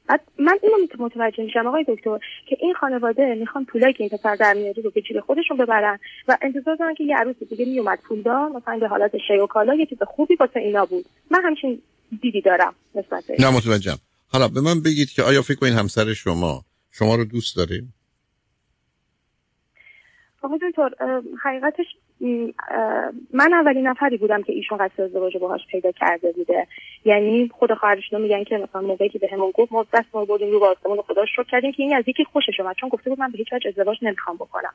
بعد 0.08 0.22
من 0.40 0.58
اینو 0.64 0.76
متوجه 1.00 1.44
میشم 1.44 1.68
آقای 1.68 1.86
دکتر 1.88 2.20
که 2.46 2.58
این 2.60 2.74
خانواده 2.74 3.36
می‌خوان 3.36 3.66
پولایی 3.66 3.94
که 3.94 4.04
این 4.04 4.10
پسر 4.10 4.36
در 4.36 4.54
میاری 4.54 4.82
رو 4.82 4.92
به 4.92 5.02
جیب 5.02 5.20
خودشون 5.20 5.58
ببرن 5.58 6.00
و 6.28 6.38
انتظار 6.42 6.76
دارن 6.76 6.94
که 6.94 7.04
یه 7.04 7.18
عروس 7.18 7.36
دیگه 7.50 7.66
میومد 7.66 8.00
پولدار 8.08 8.50
مثلا 8.50 8.78
به 8.80 8.88
حالت 8.88 9.12
شی 9.28 9.38
و 9.38 9.48
کالا 9.48 9.76
یه 9.76 9.86
چیز 9.86 9.98
خوبی 10.08 10.36
واسه 10.36 10.60
اینا 10.60 10.86
بود. 10.86 11.06
من 11.32 11.42
همچین 11.44 11.82
دیدی 12.22 12.42
دارم 12.42 12.76
نسبت 12.96 13.24
نه 13.40 13.50
متوجهم. 13.58 13.98
حالا 14.32 14.48
به 14.48 14.62
من 14.62 14.82
بگید 14.82 15.10
که 15.10 15.24
آیا 15.24 15.42
فکر 15.42 15.56
کنید 15.56 15.74
همسر 15.74 16.14
شما 16.14 16.62
شما 16.92 17.16
رو 17.16 17.26
دوست 17.26 17.58
داره 17.58 17.82
آقای 20.42 20.60
دکتر 20.70 20.90
حقیقتش 21.44 21.86
من 23.34 23.54
اولین 23.54 23.88
نفری 23.88 24.18
بودم 24.18 24.44
که 24.44 24.54
ایشون 24.54 24.78
قصد 24.78 25.02
ازدواج 25.02 25.38
باهاش 25.38 25.62
پیدا 25.72 25.92
کرده 25.92 26.32
بوده. 26.32 26.68
یعنی 27.06 27.50
خود 27.54 27.74
خواهرشون 27.74 28.22
میگن 28.22 28.44
که 28.44 28.58
مثلا 28.58 28.82
موقعی 28.82 29.10
که 29.10 29.20
بهمون 29.20 29.52
گفت 29.52 29.72
ما 29.72 29.86
دست 29.94 30.16
ما 30.16 30.26
بردیم 30.26 30.52
رو 30.52 30.64
آسمون 30.64 31.02
خدا 31.02 31.26
شکر 31.26 31.44
کردیم 31.44 31.72
که 31.72 31.84
این 31.84 31.96
از 31.96 32.04
یکی 32.08 32.24
خوشش 32.24 32.60
اومد. 32.60 32.76
چون 32.76 32.90
گفته 32.90 33.10
بود 33.10 33.20
من 33.20 33.32
به 33.32 33.38
هیچ 33.38 33.54
وجه 33.54 33.70
ازدواج 33.70 33.98
نمی‌خوام 34.02 34.36
بکنم. 34.36 34.74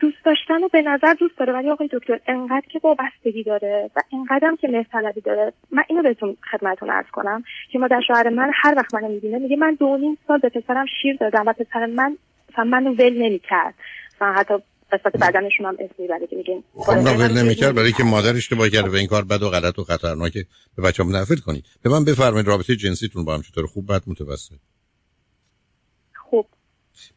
دوست 0.00 0.24
داشتن 0.24 0.64
و 0.64 0.68
به 0.68 0.82
نظر 0.82 1.14
دوست 1.14 1.38
داره. 1.38 1.52
ولی 1.52 1.70
آقای 1.70 1.88
دکتر 1.92 2.20
انقدر 2.26 2.66
که 2.68 2.80
وابستگی 2.82 3.42
داره 3.42 3.90
و 3.96 4.00
انقدرم 4.12 4.56
که 4.56 4.68
مهرطلبی 4.68 5.20
داره. 5.20 5.52
من 5.70 5.84
اینو 5.88 6.02
بهتون 6.02 6.36
خدمتتون 6.50 6.90
عرض 6.90 7.06
کنم 7.12 7.44
که 7.72 7.78
ما 7.78 7.88
در 7.88 8.00
شوهر 8.06 8.28
من 8.28 8.50
هر 8.54 8.74
وقت 8.76 8.94
منو 8.94 9.08
می‌بینه 9.08 9.38
میگه 9.38 9.56
من 9.56 9.74
دو 9.74 9.96
نیم 9.96 10.18
سال 10.26 10.38
به 10.38 10.48
پسرم 10.48 10.86
شیر 11.02 11.16
دادم 11.16 11.44
و 11.46 11.52
پسر 11.52 11.86
من 11.86 12.16
مثلا 12.52 12.64
منو 12.64 12.90
ول 12.90 13.22
نمی‌کرد. 13.22 13.74
مثلا 14.22 14.32
حتی 14.32 14.54
قسمت 14.92 15.16
بدنشون 15.16 15.66
هم 15.66 15.76
اسم 15.78 15.94
می‌بره 15.98 16.26
که 16.26 16.36
میگن 16.36 16.62
خب 16.74 17.18
ول 17.18 17.42
نمی‌کرد 17.42 17.74
برای 17.74 17.92
که 17.92 18.04
مادر 18.04 18.36
اشتباه 18.36 18.68
کرده 18.68 18.90
و 18.90 18.94
این 18.94 19.06
کار 19.06 19.24
بد 19.24 19.42
و 19.42 19.50
غلط 19.50 19.78
و 19.78 19.84
خطرناکه. 19.84 20.46
به 20.76 20.82
بچه‌ام 20.82 21.16
نفر 21.16 21.34
کنید. 21.34 21.64
به 21.82 21.90
من 21.90 22.04
بفرمایید 22.04 22.46
رابطه 22.46 22.76
جنسیتون 22.76 23.24
با 23.24 23.34
هم 23.34 23.42
چطور؟ 23.42 23.66
خوب 23.66 23.92
بد 23.92 24.02
متوسط؟ 24.06 24.58
خوب. 26.14 26.46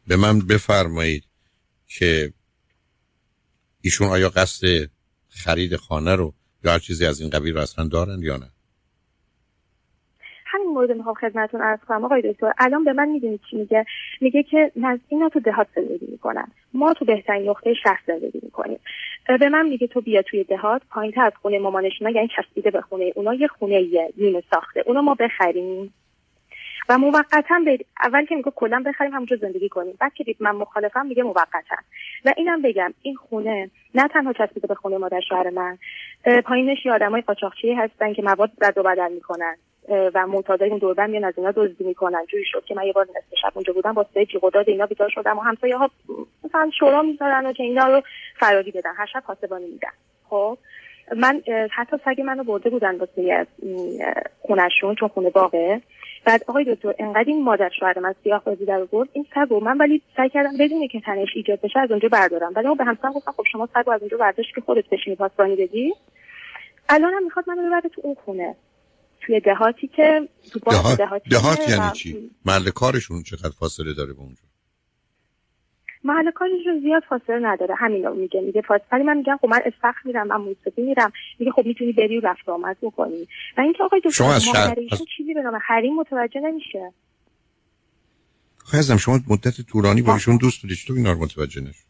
به 0.06 0.16
من 0.16 0.38
بفرمایید 0.38 1.24
که 1.86 2.32
ایشون 3.80 4.08
آیا 4.08 4.28
قصد 4.28 4.66
خرید 5.28 5.76
خانه 5.76 6.14
رو 6.14 6.34
یا 6.64 6.72
هر 6.72 6.78
چیزی 6.78 7.06
از 7.06 7.20
این 7.20 7.30
قبیل 7.30 7.54
رو 7.54 7.60
اصلا 7.60 7.88
دارن 7.88 8.22
یا 8.22 8.36
نه؟ 8.36 8.50
مورد 10.86 10.96
می‌خوام 10.96 11.14
خدمتتون 11.14 11.60
عرض 11.60 11.80
کنم. 11.88 12.04
آقای 12.04 12.32
دکتر 12.32 12.52
الان 12.58 12.84
به 12.84 12.92
من 12.92 13.08
می‌دونید 13.08 13.40
چی 13.50 13.56
میگه؟ 13.56 13.84
میگه 14.20 14.42
که 14.42 14.72
نز 14.76 14.98
اینا 15.08 15.28
تو 15.28 15.40
دهات 15.40 15.66
زندگی 15.76 16.06
می‌کنن. 16.10 16.48
ما 16.74 16.94
تو 16.94 17.04
بهترین 17.04 17.48
نقطه 17.48 17.74
شهر 17.74 18.00
زندگی 18.06 18.40
می‌کنیم. 18.42 18.78
به 19.40 19.48
من 19.48 19.68
میگه 19.68 19.86
تو 19.86 20.00
بیا 20.00 20.22
توی 20.22 20.44
دهات. 20.44 20.82
پایین 20.90 21.20
از 21.20 21.32
خونه 21.42 21.58
مامانشون 21.58 22.14
یعنی 22.14 22.28
چسبیده 22.36 22.70
به 22.70 22.80
خونه 22.80 23.12
اونا 23.14 23.34
یه 23.34 23.46
خونه 23.46 23.88
نیمه 24.16 24.42
ساخته. 24.50 24.82
اونا 24.86 25.00
ما 25.00 25.14
بخریم. 25.14 25.94
و 26.88 26.98
موقتا 26.98 27.60
به 27.64 27.78
اول 28.02 28.24
که 28.24 28.36
میگه 28.36 28.52
کلا 28.56 28.82
بخریم 28.86 29.12
همونجا 29.12 29.36
زندگی 29.36 29.68
کنیم. 29.68 29.94
بعد 30.00 30.14
که 30.14 30.34
من 30.40 30.50
مخالفم 30.50 31.06
میگه 31.06 31.22
موقتا. 31.22 31.76
و 32.24 32.32
اینم 32.36 32.62
بگم 32.62 32.94
این 33.02 33.14
خونه 33.14 33.70
نه 33.94 34.08
تنها 34.08 34.32
چسبیده 34.32 34.66
به 34.66 34.74
خونه 34.74 34.98
ما 34.98 35.08
در 35.08 35.20
شهر 35.28 35.50
من 35.50 35.78
پایینش 36.44 36.86
یه 36.86 36.92
آدمای 36.92 37.20
قاچاقچی 37.20 37.72
هستن 37.72 38.12
که 38.12 38.22
مواد 38.22 38.50
زد 38.60 38.78
و 38.78 38.82
بدل 38.82 39.12
می‌کنن. 39.12 39.56
و 39.88 40.26
معتادای 40.26 40.70
اون 40.70 40.78
دوربر 40.78 41.06
میان 41.06 41.24
از 41.24 41.34
اینا 41.36 41.50
دزدی 41.50 41.84
می‌کنن. 41.84 42.26
جوری 42.28 42.44
شد 42.44 42.64
که 42.64 42.74
من 42.74 42.84
یه 42.84 42.92
بار 42.92 43.04
نصف 43.04 43.38
شب 43.42 43.52
اونجا 43.54 43.72
بودم 43.72 43.92
با 43.92 44.06
سه 44.14 44.24
جیغ 44.24 44.44
و 44.44 44.50
داد 44.50 44.68
اینا 44.68 44.86
بیدار 44.86 45.08
شدم 45.08 45.38
و 45.38 45.40
همسایه 45.40 45.76
ها 45.76 45.90
مثلا 46.44 46.70
شورا 46.78 47.02
می‌ذارن 47.02 47.46
و 47.46 47.52
که 47.52 47.62
اینا 47.62 47.86
رو 47.86 48.02
فراری 48.40 48.70
بدن. 48.70 48.94
هر 48.96 49.06
شب 49.06 49.22
پاسبانی 49.26 49.66
میدن. 49.66 49.92
خب 50.28 50.58
من 51.16 51.42
حتی 51.70 51.96
سگ 52.04 52.20
منو 52.20 52.44
برده 52.44 52.70
بودن 52.70 52.96
واسه 52.96 53.46
خونشون 54.40 54.94
چون 54.94 55.08
خونه 55.08 55.30
باغه 55.30 55.80
بعد 56.24 56.44
آقای 56.46 56.74
دکتر 56.74 56.94
انقدر 56.98 57.24
این 57.26 57.44
مادر 57.44 57.70
شوهر 57.80 57.98
من 57.98 58.14
سیاه 58.24 58.44
بازی 58.44 58.64
در 58.64 58.84
برد 58.84 59.08
این 59.12 59.26
سگ 59.34 59.54
من 59.54 59.78
ولی 59.78 60.02
سعی 60.16 60.28
کردم 60.28 60.50
بدون 60.60 60.88
که 60.88 61.00
تنش 61.00 61.28
ایجاد 61.34 61.60
بشه 61.60 61.80
از 61.80 61.90
اونجا 61.90 62.08
بردارم. 62.08 62.52
ولی 62.56 62.68
ما 62.68 62.74
به 62.74 62.84
همسرم 62.84 63.12
گفتم 63.12 63.32
خب 63.32 63.44
شما 63.52 63.68
سگ 63.74 63.88
از 63.88 64.00
اونجا 64.00 64.16
برداشت 64.16 64.54
که 64.54 64.60
خودت 64.60 64.84
بشینی 64.88 65.16
پاسبانی 65.16 65.56
بدی. 65.56 65.94
الان 66.88 67.12
هم 67.12 67.24
می‌خواد 67.24 67.44
منو 67.48 67.66
ببره 67.66 67.90
تو 67.90 68.00
اون 68.04 68.16
خونه. 68.24 68.56
توی 69.26 69.40
دهاتی 69.40 69.88
که 69.88 70.28
تو 70.52 70.58
دهات, 70.58 70.98
دهاتی 70.98 71.30
دهات 71.30 71.68
یعنی 71.68 71.92
چی؟ 71.92 72.30
محل 72.44 72.70
کارشون 72.70 73.22
چقدر 73.22 73.50
فاصله 73.58 73.94
داره 73.94 74.12
به 74.12 74.20
اونجا؟ 74.20 74.42
محل 76.04 76.30
کارشون 76.30 76.80
زیاد 76.82 77.02
فاصله 77.08 77.38
نداره. 77.38 77.74
همین 77.78 78.04
رو 78.04 78.14
میگه. 78.14 78.40
میگه 78.40 78.60
فاصله 78.60 79.02
من 79.02 79.16
میگم 79.16 79.38
خب 79.40 79.48
من 79.48 79.60
استخر 79.66 80.00
میرم 80.04 80.26
من 80.26 80.36
موسیقی 80.36 80.82
میرم. 80.82 81.12
میگه 81.38 81.52
خب 81.52 81.66
می‌تونی 81.66 81.92
بری 81.92 82.18
و 82.18 82.26
رفت 82.26 82.48
آمد 82.48 82.76
بکنی. 82.82 83.28
و 83.58 83.60
اینکه 83.60 83.82
آقای 83.82 84.00
دکتر 84.00 84.10
شما 84.10 84.34
از 84.34 84.44
شهر. 84.44 84.74
چیزی 85.16 85.34
به 85.34 85.42
نام 85.42 85.58
حریم 85.66 85.94
متوجه 85.94 86.40
نمیشه. 86.40 86.92
خیزم 88.70 88.96
شما 88.96 89.20
مدت 89.28 89.60
طولانی 89.60 90.02
با 90.02 90.14
ایشون 90.14 90.36
دوست 90.36 90.62
بودید 90.62 90.76
چطور 90.76 90.96
اینا 90.96 91.12
رو 91.12 91.18
متوجه 91.18 91.60
نشد؟ 91.60 91.86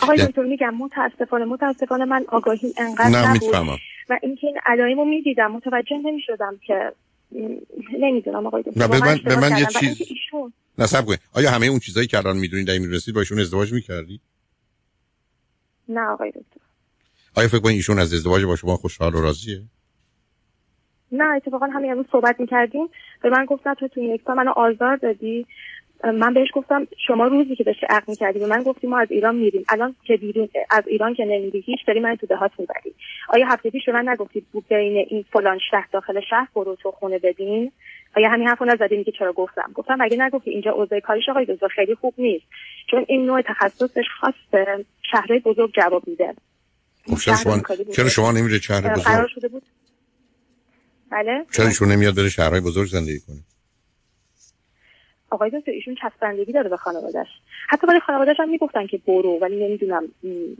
آقای 0.00 0.26
دکتر 0.26 0.42
میگم 0.42 0.74
متاسفانه 0.74 1.44
متاسفانه 1.44 2.04
من 2.04 2.24
آگاهی 2.28 2.74
انقدر 2.78 3.08
نبود. 3.08 3.80
و 4.10 4.18
اینکه 4.22 4.46
این 4.46 4.58
علائم 4.66 4.98
رو 4.98 5.04
می‌دیدم 5.04 5.52
متوجه 5.52 5.96
نمی‌شدم 5.96 6.60
که 6.66 6.92
نمی‌دونم 8.00 8.46
آقای 8.46 8.62
دکتر 8.62 8.86
به 8.86 9.00
من, 9.00 9.18
به 9.24 9.40
من 9.40 9.56
یه 9.58 9.66
چیز 9.66 10.02
نصب 10.78 11.04
کنید. 11.04 11.20
آیا 11.34 11.50
همه 11.50 11.66
اون 11.66 11.78
چیزایی 11.78 12.06
که 12.06 12.18
الان 12.18 12.36
می‌دونید 12.36 12.66
در 12.66 12.78
می‌رسید 12.78 13.14
با 13.14 13.20
ایشون 13.20 13.38
ازدواج 13.38 13.72
می‌کردید 13.72 14.20
نه 15.88 16.00
آقای 16.00 16.30
دکتر. 16.30 16.60
آیا 17.36 17.48
فکر 17.48 17.58
کنید 17.58 17.76
ایشون 17.76 17.98
از 17.98 18.14
ازدواج 18.14 18.44
با 18.44 18.56
شما 18.56 18.76
خوشحال 18.76 19.14
و 19.14 19.20
راضیه؟ 19.20 19.62
نه 21.12 21.24
اتفاقا 21.24 21.66
همین 21.66 21.90
امروز 21.90 22.06
صحبت 22.12 22.40
می‌کردیم. 22.40 22.88
به 23.22 23.30
من 23.30 23.44
گفت 23.44 23.62
تو 23.80 23.88
تو 23.88 24.00
یک 24.00 24.30
منو 24.30 24.50
آزار 24.50 24.96
دادی. 24.96 25.46
من 26.04 26.34
بهش 26.34 26.48
گفتم 26.54 26.86
شما 27.06 27.26
روزی 27.26 27.56
که 27.56 27.64
داشتی 27.64 27.86
عقل 27.90 28.04
می‌کردی 28.08 28.38
به 28.38 28.46
من 28.46 28.62
گفتی 28.62 28.86
ما 28.86 29.00
از 29.00 29.08
ایران 29.10 29.36
میریم. 29.36 29.64
الان 29.68 29.94
که 30.04 30.16
بیرون 30.16 30.48
از 30.70 30.84
ایران 30.86 31.14
که 31.14 31.24
نمیری 31.24 31.60
هیچ 31.60 31.78
داری 31.86 32.00
من 32.00 32.16
تو 32.16 32.26
دهات 32.26 32.50
می‌بری. 32.58 32.94
آیا 33.28 33.46
هفته 33.46 33.70
پیش 33.70 33.82
به 33.86 33.92
من 33.92 34.08
نگفتی 34.08 34.46
بین 34.68 35.06
این 35.08 35.24
فلان 35.32 35.58
شهر 35.70 35.88
داخل 35.92 36.20
شهر؟ 36.30 36.48
برو 36.54 36.76
تو 36.76 36.90
خونه 36.90 37.18
بدین 37.18 37.72
آیا 38.16 38.28
همین 38.28 38.48
حرفو 38.48 38.64
نزدی 38.64 39.04
که 39.04 39.12
چرا 39.18 39.32
گفتم؟ 39.32 39.70
گفتم 39.74 39.98
اگه 40.00 40.16
نگفتی 40.16 40.50
اینجا 40.50 40.70
اوضاع 40.70 41.00
کاریش 41.00 41.28
آقای 41.28 41.44
دکتر 41.44 41.68
خیلی 41.68 41.94
خوب 41.94 42.14
نیست. 42.18 42.44
چون 42.90 43.04
این 43.08 43.26
نوع 43.26 43.42
تخصصش 43.42 44.04
خاص 44.20 44.34
شهرهای 45.10 45.40
بزرگ 45.40 45.72
جواب 45.74 46.08
میده. 46.08 46.34
چرا 47.24 47.36
شما 47.36 47.60
چرا 47.94 48.08
شما 48.08 48.32
نمیره 48.32 48.58
شهر 48.58 48.80
بزرگ؟ 48.80 49.04
قرار 49.04 49.28
شده 49.34 49.48
بود. 49.48 49.62
بله؟ 51.10 51.46
چرا 51.52 51.66
ایشون 51.66 51.92
نمیاد 51.92 52.16
بره 52.16 52.28
شهرهای 52.28 52.60
بزرگ 52.60 52.86
زندگی 52.88 53.20
کنه؟ 53.20 53.38
آقای 55.32 55.50
دکتر 55.50 55.70
ایشون 55.70 55.94
چسبندگی 56.02 56.52
داره 56.52 56.68
به 56.68 56.76
خانوادهش 56.76 57.28
حتی 57.68 57.86
برای 57.86 58.00
خانوادهش 58.00 58.36
هم 58.40 58.50
می‌گفتن 58.50 58.86
که 58.86 58.98
برو 59.06 59.38
ولی 59.42 59.66
نمی‌دونم 59.66 60.02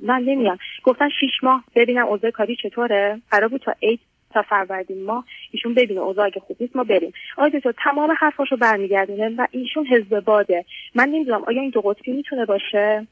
من 0.03 0.23
نمیام 0.27 0.59
گفتن 0.83 1.09
شیش 1.21 1.31
ماه 1.43 1.65
ببینم 1.75 2.07
اوضاع 2.07 2.31
کاری 2.31 2.57
چطوره. 2.63 3.21
قرار 3.31 3.49
بود 3.49 3.61
تا 3.65 3.75
عید 3.83 4.01
تا 4.31 4.43
فروردین 4.43 5.05
ما 5.05 5.25
ایشون 5.51 5.75
ببینه 5.75 6.01
اوضاع 6.01 6.27
اگه 6.27 6.41
خوب 6.47 6.57
نیست 6.61 6.77
ما 6.77 6.85
بریم. 6.85 7.13
آقای 7.37 7.51
دکتر 7.51 7.73
تمام 7.85 8.15
حرفاشو 8.19 8.57
برمیگردونه 8.57 9.29
و 9.39 9.47
ایشون 9.51 9.87
حزب 9.87 10.21
باده. 10.21 10.65
من 10.95 11.09
نمی‌دونم 11.09 11.45
آیا 11.45 11.61
این 11.61 11.71
دو 11.71 11.81
قطبی 11.81 12.13
می‌تونه 12.13 12.45
باشه؟ 12.45 13.07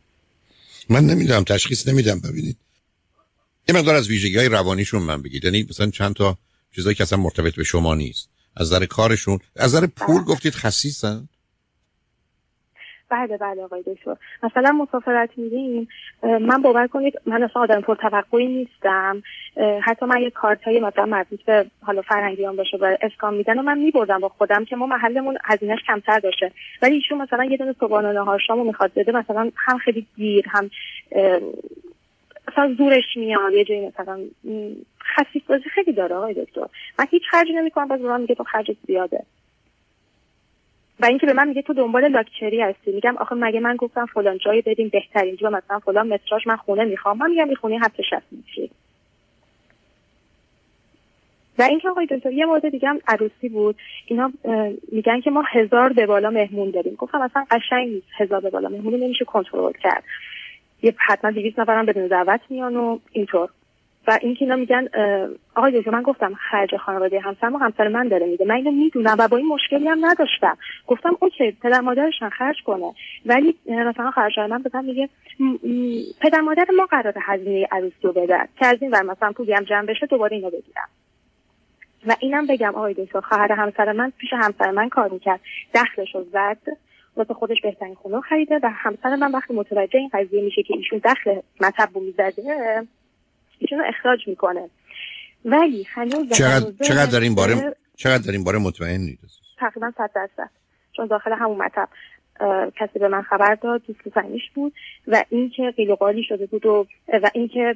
من 0.91 1.05
نمی‌دونم 1.05 1.45
تشخیص 1.45 1.89
نمیدم 1.89 2.21
ببینید. 2.21 2.57
یه 3.69 3.75
مقدار 3.75 3.95
از 3.95 4.09
ویژگی 4.09 4.39
های 4.39 4.49
روانیشون 4.49 5.03
من 5.03 5.23
بگید. 5.23 5.45
یعنی 5.45 5.67
مثلا 5.71 5.91
چند 5.91 6.15
تا 6.15 6.39
چیزایی 6.75 6.95
که 6.97 7.03
اصلا 7.03 7.19
مرتبط 7.19 7.55
به 7.57 7.65
شما 7.65 7.95
نیست. 7.95 8.31
از 8.57 8.67
نظر 8.67 8.87
کارشون 8.87 9.39
از 9.57 9.75
نظر 9.75 9.87
پول 9.87 10.17
بله. 10.17 10.25
گفتید 10.25 10.55
خصیصن 10.55 11.29
بله 13.11 13.37
بله 13.37 13.63
آقای 13.63 13.83
دکتر. 13.83 14.17
مثلا 14.43 14.73
مسافرت 14.73 15.31
میریم 15.37 15.89
من 16.23 16.63
باور 16.63 16.87
کنید 16.87 17.21
من 17.27 17.43
اصلا 17.43 17.63
آدم 17.63 17.81
توقعی 17.81 18.47
نیستم. 18.47 19.23
حتی 19.83 20.07
من 20.07 20.21
یه 20.23 20.31
کارت 20.31 20.63
های 20.63 20.81
مثلا 20.81 21.07
مربوط 21.07 21.43
به 21.43 21.67
حالا 21.83 22.03
فرهنگیان 22.03 22.57
باشه 22.57 22.77
و 22.77 22.97
اسکان 23.03 23.35
میدن 23.35 23.59
و 23.59 23.63
من 23.63 23.79
میبردم 23.79 24.19
با 24.19 24.29
خودم 24.29 24.65
که 24.65 24.77
ما 24.77 24.87
محلمون 24.87 25.39
هزینهش 25.45 25.79
کمتر 25.87 26.21
باشه. 26.21 26.53
ولی 26.83 26.95
ایشون 26.95 27.19
مثلا 27.19 27.45
یه 27.45 27.57
دونه 27.57 27.75
صبحانه 27.81 28.13
نهار 28.13 28.39
شامو 28.47 28.65
می‌خواد 28.65 28.93
بده 28.97 29.13
مثلا 29.13 29.51
هم 29.57 29.79
خیلی 29.79 30.07
دیر 30.17 30.45
هم 30.49 30.71
مثلا 32.49 32.75
زورش 32.79 33.17
میاد 33.17 33.53
یه 33.53 33.65
جایی 33.65 33.87
مثلا 33.87 34.21
خفیف 35.17 35.47
بازی 35.47 35.65
خیلی 35.75 35.93
داره 35.93 36.17
آقای 36.17 36.35
دکتر. 36.35 36.67
من 36.99 37.07
هیچ 37.11 37.23
خرجی 37.31 37.53
نمی‌کنم 37.53 37.89
باز 37.89 38.01
من 38.01 38.21
میگه 38.21 38.35
تو 38.35 38.45
خرجت 38.45 38.77
زیاده. 38.87 39.23
و 41.01 41.05
اینکه 41.05 41.27
به 41.27 41.33
من 41.33 41.49
میگه 41.49 41.63
تو 41.63 41.75
دنبال 41.75 42.09
لاکچری 42.09 42.61
هستی. 42.61 42.93
میگم 42.93 43.17
آخه 43.17 43.35
مگه 43.35 43.61
من 43.61 43.77
گفتم 43.77 44.07
فلان 44.07 44.39
جای 44.39 44.63
بریم 44.63 44.89
بهترین 44.89 45.37
جا 45.37 45.51
مثلا 45.51 45.79
فلان 45.79 46.09
متراژ 46.09 46.47
من 46.47 46.57
خونه 46.57 46.85
می‌خوام. 46.85 47.19
من 47.19 47.31
میگم 47.31 47.47
این 47.47 47.57
خونه 47.57 47.79
هفت 47.83 48.03
شست 48.03 48.27
میشه. 48.31 48.71
و 51.59 51.63
اینکه 51.63 51.89
آقای 51.89 52.07
دکتر 52.07 52.33
یه 52.33 52.47
مورد 52.47 52.69
دیگه 52.69 52.89
هم 52.89 52.99
عروسی 53.09 53.49
بود. 53.49 53.77
اینا 54.07 54.33
میگن 54.93 55.21
که 55.21 55.31
ما 55.31 55.43
هزار 55.53 55.93
به 55.93 56.07
بالا 56.07 56.31
مهمون 56.31 56.71
داریم. 56.71 56.95
گفتم 56.95 57.21
اصلا 57.21 57.45
قشنگ 57.51 57.89
نیست. 57.89 58.07
هزار 58.19 58.41
به 58.41 58.51
بالا 58.51 58.69
مهمون 58.69 58.95
نمیشه 58.95 59.25
کنترل 59.25 59.73
کرد. 59.73 60.05
یه 60.83 60.95
حتما 60.99 61.31
200 61.31 61.59
نفرم 61.59 61.87
بدون 61.87 62.07
دعوت 62.07 62.41
میان 62.51 62.77
و 62.77 62.99
اینطور. 63.13 63.49
و 64.07 64.19
این 64.23 64.35
که 64.35 64.45
اینا 64.45 64.57
میگن 64.57 64.89
آقای 65.55 65.79
دکتر 65.79 65.91
من 65.91 66.03
گفتم 66.03 66.35
خرج 66.51 66.77
خانواده 66.77 67.21
همسرم 67.21 67.55
و 67.55 67.59
همسر 67.59 67.89
من 67.89 68.09
داره 68.09 68.27
میده 68.27 68.45
من 68.45 68.55
اینو 68.55 68.71
می‌دونم 68.71 69.17
و 69.19 69.29
با 69.29 69.37
این 69.37 69.47
مشکلی 69.47 69.89
هم 69.89 70.07
نداشتم. 70.07 70.57
گفتم 70.87 71.17
اوکی 71.21 71.53
پدر 71.63 71.81
مادرشان 71.81 72.31
خرج 72.31 72.57
کنه. 72.67 72.93
ولی 73.27 73.57
مثلا 73.67 74.11
خرج 74.11 74.39
من 74.39 74.63
بزن 74.63 74.85
میگه 74.85 75.09
پدر 76.21 76.41
مادر 76.41 76.67
ما 76.77 76.87
قرار 76.87 77.15
هزینه 77.23 77.69
عروسی 77.73 77.95
رو 78.03 78.13
بدن. 78.13 78.49
که 78.59 78.67
از 78.67 78.77
این 78.81 78.91
ور 78.91 79.03
مثلا 79.03 79.33
پولی 79.33 79.53
هم 79.53 79.65
جمع 79.65 79.87
بشه 79.87 80.07
دوباره 80.07 80.37
اینو 80.37 80.51
بگیرم. 80.51 80.89
و 82.07 82.17
اینم 82.21 82.47
بگم 82.47 82.75
آقای 82.75 82.95
دکتر 82.95 83.21
خواهر 83.21 83.53
همسر 83.53 83.93
من 83.93 84.13
پیش 84.19 84.31
همسر 84.33 84.71
من 84.71 84.89
کار 84.89 85.09
می‌کرد. 85.09 85.41
دخلش 85.75 86.15
رو 86.15 86.25
زد 86.33 86.77
واسه 87.17 87.35
خودش 87.35 87.61
بهترین 87.63 87.95
خونه 87.95 88.21
خریده 88.21 88.61
و 88.63 88.71
همسر 88.75 89.17
من 89.17 89.33
وقتی 89.33 89.55
متوجه 89.55 89.99
این 89.99 90.11
قضیه 90.13 90.43
میشه 90.43 90.63
که 90.63 90.75
ایشون 90.75 91.01
دخل 91.05 91.41
مطب 91.61 91.89
می‌زده 91.97 92.43
ایشون 93.61 93.79
رو 93.79 93.85
اخراج 93.89 94.29
می‌کنه. 94.29 94.71
ولی 95.45 95.87
هنوز 95.89 96.33
چقدر, 96.33 96.73
چقدر 96.85 97.11
در 97.13 97.21
این 97.21 97.35
باره 97.35 97.77
چقدر 97.97 98.23
در 98.27 98.33
این 98.33 98.45
باره 98.45 98.59
مطمئن 98.59 99.01
نیست 99.01 99.41
تقریبا 99.59 99.93
100 99.99 100.11
درصد. 100.15 100.51
چون 100.93 101.07
داخل 101.07 101.33
همون 101.33 101.57
مطب 101.57 101.89
کسی 102.77 102.99
به 102.99 103.09
من 103.09 103.23
خبر 103.23 103.55
داد 103.55 103.83
دوست 103.87 104.09
زنیش 104.15 104.51
بود 104.55 104.73
و 105.07 105.25
اینکه 105.29 105.71
قیل 105.77 105.91
و 105.91 105.97
شده 106.29 106.47
بود 106.47 106.67
و, 106.67 106.87
و 107.09 107.31
اینکه 107.35 107.75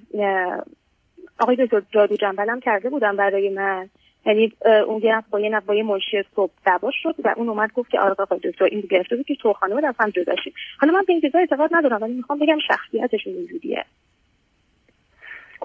آقای 1.39 1.57
دکتر 1.57 1.83
جادو 1.91 2.17
جنبلم 2.17 2.61
کرده 2.61 2.91
بودم 2.91 3.17
برای 3.17 3.49
من. 3.49 3.91
یعنی 4.27 4.53
اون 4.87 5.03
یه 5.03 5.23
با 5.31 5.41
یه 5.41 5.61
با 5.61 5.75
یه 5.75 6.25
صبح 6.37 6.53
دعوا 6.67 6.91
شد 7.03 7.15
و 7.25 7.35
اون 7.37 7.49
اومد 7.49 7.73
گفت 7.73 7.91
که 7.91 8.01
آره 8.01 8.15
آقای 8.19 8.39
دکتر 8.39 8.65
این 8.65 8.81
گرفته 8.91 9.17
بود 9.17 9.27
که 9.27 9.35
تو 9.35 9.53
خانم 9.53 9.95
هم 9.99 10.11
جدا 10.11 10.37
شید. 10.45 10.55
حالا 10.81 10.93
من 10.93 11.05
به 11.07 11.13
این 11.13 11.21
چیزا 11.21 11.39
اعتقاد 11.39 11.71
ندارم 11.73 12.03
ولی 12.03 12.13
می‌خوام 12.13 12.39
بگم 12.39 12.59
شخصیتشون 12.69 13.33
اینجوریه. 13.33 13.85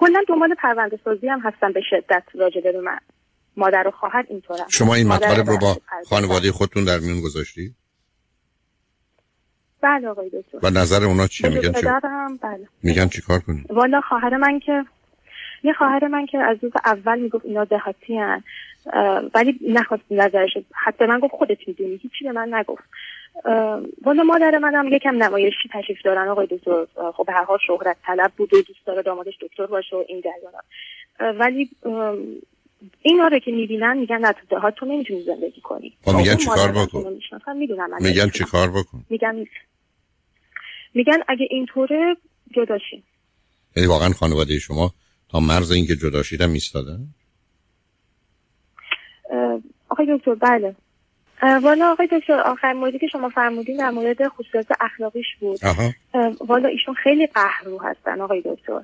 کلا 0.00 0.20
دنبال 0.28 0.54
پرونده 0.54 1.00
سازی 1.04 1.28
هم 1.28 1.40
هستن 1.40 1.72
به 1.72 1.80
شدت 1.90 2.22
راجع 2.34 2.60
به 2.60 2.80
من. 2.80 2.98
مادر 3.56 3.88
و 3.88 3.90
خواهر 3.90 4.24
اینطورن. 4.28 4.68
شما 4.68 4.94
این 4.94 5.08
مطالب 5.08 5.50
رو 5.50 5.58
با 5.58 5.76
خانواده 6.08 6.52
خودتون 6.52 6.84
در 6.84 6.98
میون 6.98 7.20
گذاشتی؟ 7.20 7.74
بله 9.82 10.08
آقای 10.08 10.28
دکتر. 10.28 10.58
و 10.62 10.70
نظر 10.70 11.04
اونا 11.04 11.26
چیه؟ 11.26 11.50
میگن 11.50 11.72
چی؟ 11.72 11.86
بله. 12.42 12.68
میگن 12.82 13.08
چیکار 13.08 13.38
کنیم؟ 13.38 13.66
والا 13.70 14.00
خواهر 14.00 14.36
من 14.36 14.58
که 14.58 14.84
یه 15.62 15.72
خواهر 15.72 16.08
من 16.08 16.26
که 16.26 16.38
از 16.38 16.56
روز 16.62 16.72
اول 16.84 17.18
می‌گفت 17.18 17.44
اینا 17.44 17.64
دهاتی 17.64 18.18
ولی 19.34 19.58
نخواست 19.68 20.02
نظرش 20.10 20.50
حتی 20.74 21.06
من 21.06 21.20
گفت 21.20 21.34
خودت 21.34 21.58
می‌دونی. 21.66 21.96
هیچی 22.02 22.24
به 22.24 22.32
من 22.32 22.54
نگفت. 22.54 22.84
والا 24.02 24.22
مادر 24.22 24.58
منم 24.58 24.92
یکم 24.92 25.22
نمایشی 25.22 25.68
تشریف 25.72 25.98
دارن 26.04 26.28
آقای 26.28 26.46
دکتر. 26.46 26.86
خب 27.16 27.26
به 27.26 27.32
هر 27.32 27.44
حال 27.44 27.58
شهرت 27.66 27.96
طلب 28.06 28.32
بود 28.36 28.54
و 28.54 28.62
دوست 28.62 28.86
داره 28.86 29.02
دامادش 29.02 29.34
دکتر 29.40 29.66
باشه 29.66 29.96
و 29.96 30.04
این 30.08 30.22
جریانات 30.22 30.64
ولی 31.40 31.70
اینا 33.02 33.28
رو 33.28 33.38
که 33.38 33.52
می‌بینن 33.52 33.96
میگن 33.96 34.18
نه 34.18 34.34
تو 34.50 34.70
تو 34.70 34.86
نمی‌تونی 34.86 35.22
زندگی 35.22 35.60
کنی. 35.60 35.96
خب 36.04 36.16
میگن 36.16 36.36
چیکار 36.36 36.72
بکن؟ 36.72 37.18
میگن 38.00 38.28
چیکار 38.30 38.70
بکن؟ 38.70 39.04
میگن 39.10 39.44
میگن 40.94 41.18
اگه 41.28 41.46
اینطوره 41.50 42.16
جداشین 42.56 43.02
یعنی 43.76 43.88
واقعا 43.88 44.08
خانواده 44.08 44.58
شما 44.58 44.92
تا 45.28 45.40
مرز 45.40 45.72
اینکه 45.72 45.96
جدا 45.96 46.22
شیدم 46.22 46.52
ایستادن؟ 46.52 46.98
آقای 49.88 50.18
دکتر 50.18 50.34
بله. 50.34 50.76
والا 51.42 51.92
آقای 51.92 52.08
دکتر 52.12 52.40
آخر 52.40 52.72
موردی 52.72 52.98
که 52.98 53.06
شما 53.06 53.28
فرمودین 53.28 53.76
در 53.76 53.90
مورد 53.90 54.28
خصوصیت 54.28 54.66
اخلاقیش 54.80 55.26
بود. 55.40 55.60
والا 56.40 56.68
ایشون 56.68 56.94
خیلی 56.94 57.26
قهرو 57.26 57.82
هستن 57.82 58.20
آقای 58.20 58.42
دکتر. 58.46 58.80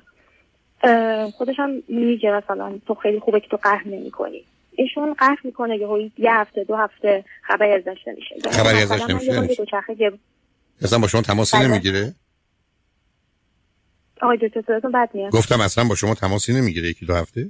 خودش 1.31 1.55
هم 1.59 1.83
میگه 1.87 2.31
مثلا 2.31 2.79
تو 2.87 2.95
خیلی 2.95 3.19
خوبه 3.19 3.39
که 3.39 3.47
تو 3.47 3.57
قهر 3.57 3.87
نمی 3.87 4.11
کنی 4.11 4.43
ایشون 4.71 5.13
قهر 5.13 5.37
می‌کنه 5.43 5.77
یه 5.77 6.11
یه 6.17 6.33
هفته 6.33 6.63
دو 6.63 6.75
هفته 6.75 7.25
خبری 7.41 7.71
ازش 7.71 7.97
نمیشه. 8.07 8.35
خبری 8.51 8.81
ازش 8.81 9.09
نمیشه 9.09 10.11
اصلا 10.81 10.99
با 10.99 11.07
شما 11.07 11.21
تماسی 11.21 11.57
بله. 11.57 11.67
نمی‌گیره؟ 11.67 12.13
آقای 14.21 14.37
دکتر 14.37 14.61
صداتون 14.61 14.91
بد 14.91 15.09
میاد. 15.13 15.31
گفتم 15.31 15.61
اصلا 15.61 15.83
با 15.83 15.95
شما 15.95 16.15
تماسی 16.15 16.53
نمی‌گیره 16.53 16.89
یکی 16.89 17.05
دو 17.05 17.13
هفته؟ 17.13 17.49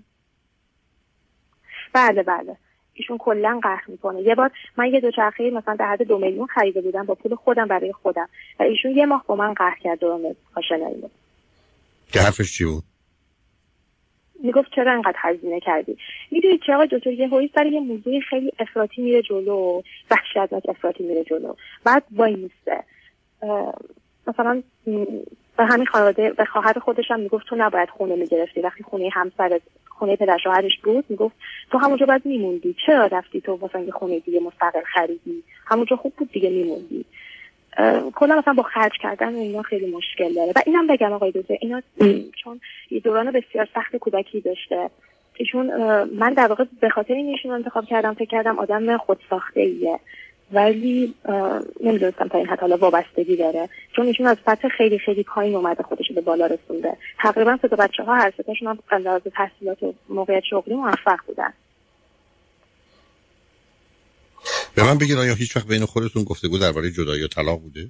بله 1.94 2.24
بله. 2.24 2.58
ایشون 2.98 3.18
کلا 3.18 3.60
قهر 3.63 3.84
می‌کنه. 3.88 4.22
یه 4.22 4.36
بار 4.36 4.51
من 4.77 4.86
یه 4.86 5.00
دوچرخه 5.00 5.50
مثلا 5.50 5.75
در 5.75 5.88
حد 5.88 6.04
دو 6.04 6.18
میلیون 6.18 6.48
خریده 6.48 6.82
بودم 6.82 7.06
با 7.06 7.16
پول 7.16 7.36
خودم 7.36 7.68
برای 7.68 7.94
خودم. 7.94 8.30
و 8.60 8.63
ایشون 8.63 8.92
یه 8.92 9.06
ماه 9.06 9.24
با 9.27 9.36
من 9.36 9.54
قهر 9.54 9.77
کرد 9.84 10.04
و 10.04 10.34
آشنایی 10.56 11.04
که 12.13 12.20
حرفش 12.20 12.58
چی 12.58 12.65
بود؟ 12.65 12.84
می‌گفت 14.43 14.72
چرا 14.76 14.91
انقدر 14.91 15.17
هزینه 15.17 15.60
کردی؟ 15.60 15.98
می‌دونی 16.32 16.60
چه 16.67 16.74
آقای 16.74 16.88
دکتر؟ 16.91 17.12
یه 17.12 17.28
هایی 17.28 17.52
سر 17.56 17.65
یه 17.65 17.80
موضوع 17.80 18.19
خیلی 18.19 18.52
افراطی 18.60 19.02
میره 19.02 19.22
جلو. 19.22 19.82
وحشتناک 20.12 20.69
افراطی 20.69 21.04
میره 21.04 21.24
جلو. 21.24 21.54
بعد 21.84 22.04
وای 22.12 22.36
میسته 22.36 22.84
مثلا 24.28 24.63
به 25.58 25.65
همین 25.65 25.86
خانواده 25.86 26.30
به 26.30 26.45
خواهر 26.45 26.80
خودش 26.80 27.06
هم 27.12 27.19
می‌گفت 27.19 27.48
تو 27.48 27.56
نباید 27.56 27.89
خونه 27.89 28.15
می‌گرفتی. 28.15 28.62
وقتی 28.62 28.84
خونه 28.84 29.10
همسر 29.13 29.60
خونه 30.00 30.16
پدر 30.16 30.38
شوهرش 30.38 30.80
بود 30.84 31.06
می‌گفت 31.10 31.36
تو 31.72 31.78
همونجا 31.78 32.06
باید 32.06 32.26
میموندی. 32.26 32.76
چرا 32.86 33.06
رفتی 33.06 33.42
تو 33.42 33.54
واسه 33.56 33.82
یه 33.82 33.92
خونه 33.92 34.20
دیگه 34.20 34.40
مستقل 34.40 34.82
خریدی؟ 34.94 35.44
همونجا 35.66 35.96
خوب 35.96 36.14
بود 36.18 36.32
دیگه 36.32 36.50
میموندی. 36.50 37.06
کلا 38.16 38.36
مثلا 38.36 38.54
با 38.54 38.64
خرج 38.64 38.92
کردن 39.02 39.36
اینا 39.36 39.62
خیلی 39.62 39.92
مشکل 39.92 40.34
داره. 40.34 40.52
و 40.56 40.62
اینم 40.66 40.88
بگم 40.88 41.14
آقای 41.14 41.32
دوزه 41.32 41.58
اینا 41.62 41.82
چون 42.44 42.60
یه 42.92 43.00
دوران 43.00 43.32
بسیار 43.32 43.68
سخت 43.74 43.96
کودکی 43.96 44.42
داشته. 44.42 44.90
ایشون 45.40 45.66
من 46.04 46.34
در 46.34 46.48
واقع 46.48 46.64
به 46.82 46.90
خاطر 46.90 47.14
این 47.14 47.28
ایشون 47.28 47.52
انتخاب 47.52 47.86
کردم 47.86 48.14
فکر 48.14 48.30
کردم 48.30 48.60
آدم 48.60 48.98
خودساخته 48.98 49.62
ایه 49.62 50.00
ولی 50.52 51.14
نمی‌دونستم 51.84 52.28
تا 52.28 52.38
این 52.38 52.48
حد 52.48 52.60
حالا 52.60 52.78
وابستگی 52.78 53.38
داره. 53.38 53.70
چون 53.96 54.06
ایشون 54.06 54.28
از 54.28 54.38
سطح 54.46 54.68
خیلی 54.68 55.00
خیلی 55.00 55.24
پایین 55.24 55.56
اومده 55.56 55.84
خودش 55.84 56.12
به 56.16 56.22
بالا 56.22 56.46
رسونده. 56.46 56.98
تقریبا 57.20 57.58
سه 57.62 57.68
بچه 57.68 58.04
ها 58.04 58.16
هر 58.16 58.32
ستاشون 58.32 58.68
هم 58.68 58.80
از 58.90 59.22
تحصیلات 59.36 59.84
و 59.84 59.94
موقعیت 60.10 60.44
شغلی 60.50 60.76
موفق 60.76 61.20
بودن. 61.28 61.54
به 64.76 64.84
من 64.84 64.98
بگید 64.98 65.18
آیا 65.18 65.34
هیچ 65.34 65.56
وقت 65.56 65.68
بین 65.68 65.86
خودتون 65.86 66.24
گفتگو 66.24 66.58
درباره 66.58 66.92
جدایی 66.92 67.24
و 67.24 67.28
طلاق 67.28 67.62
بوده؟ 67.62 67.88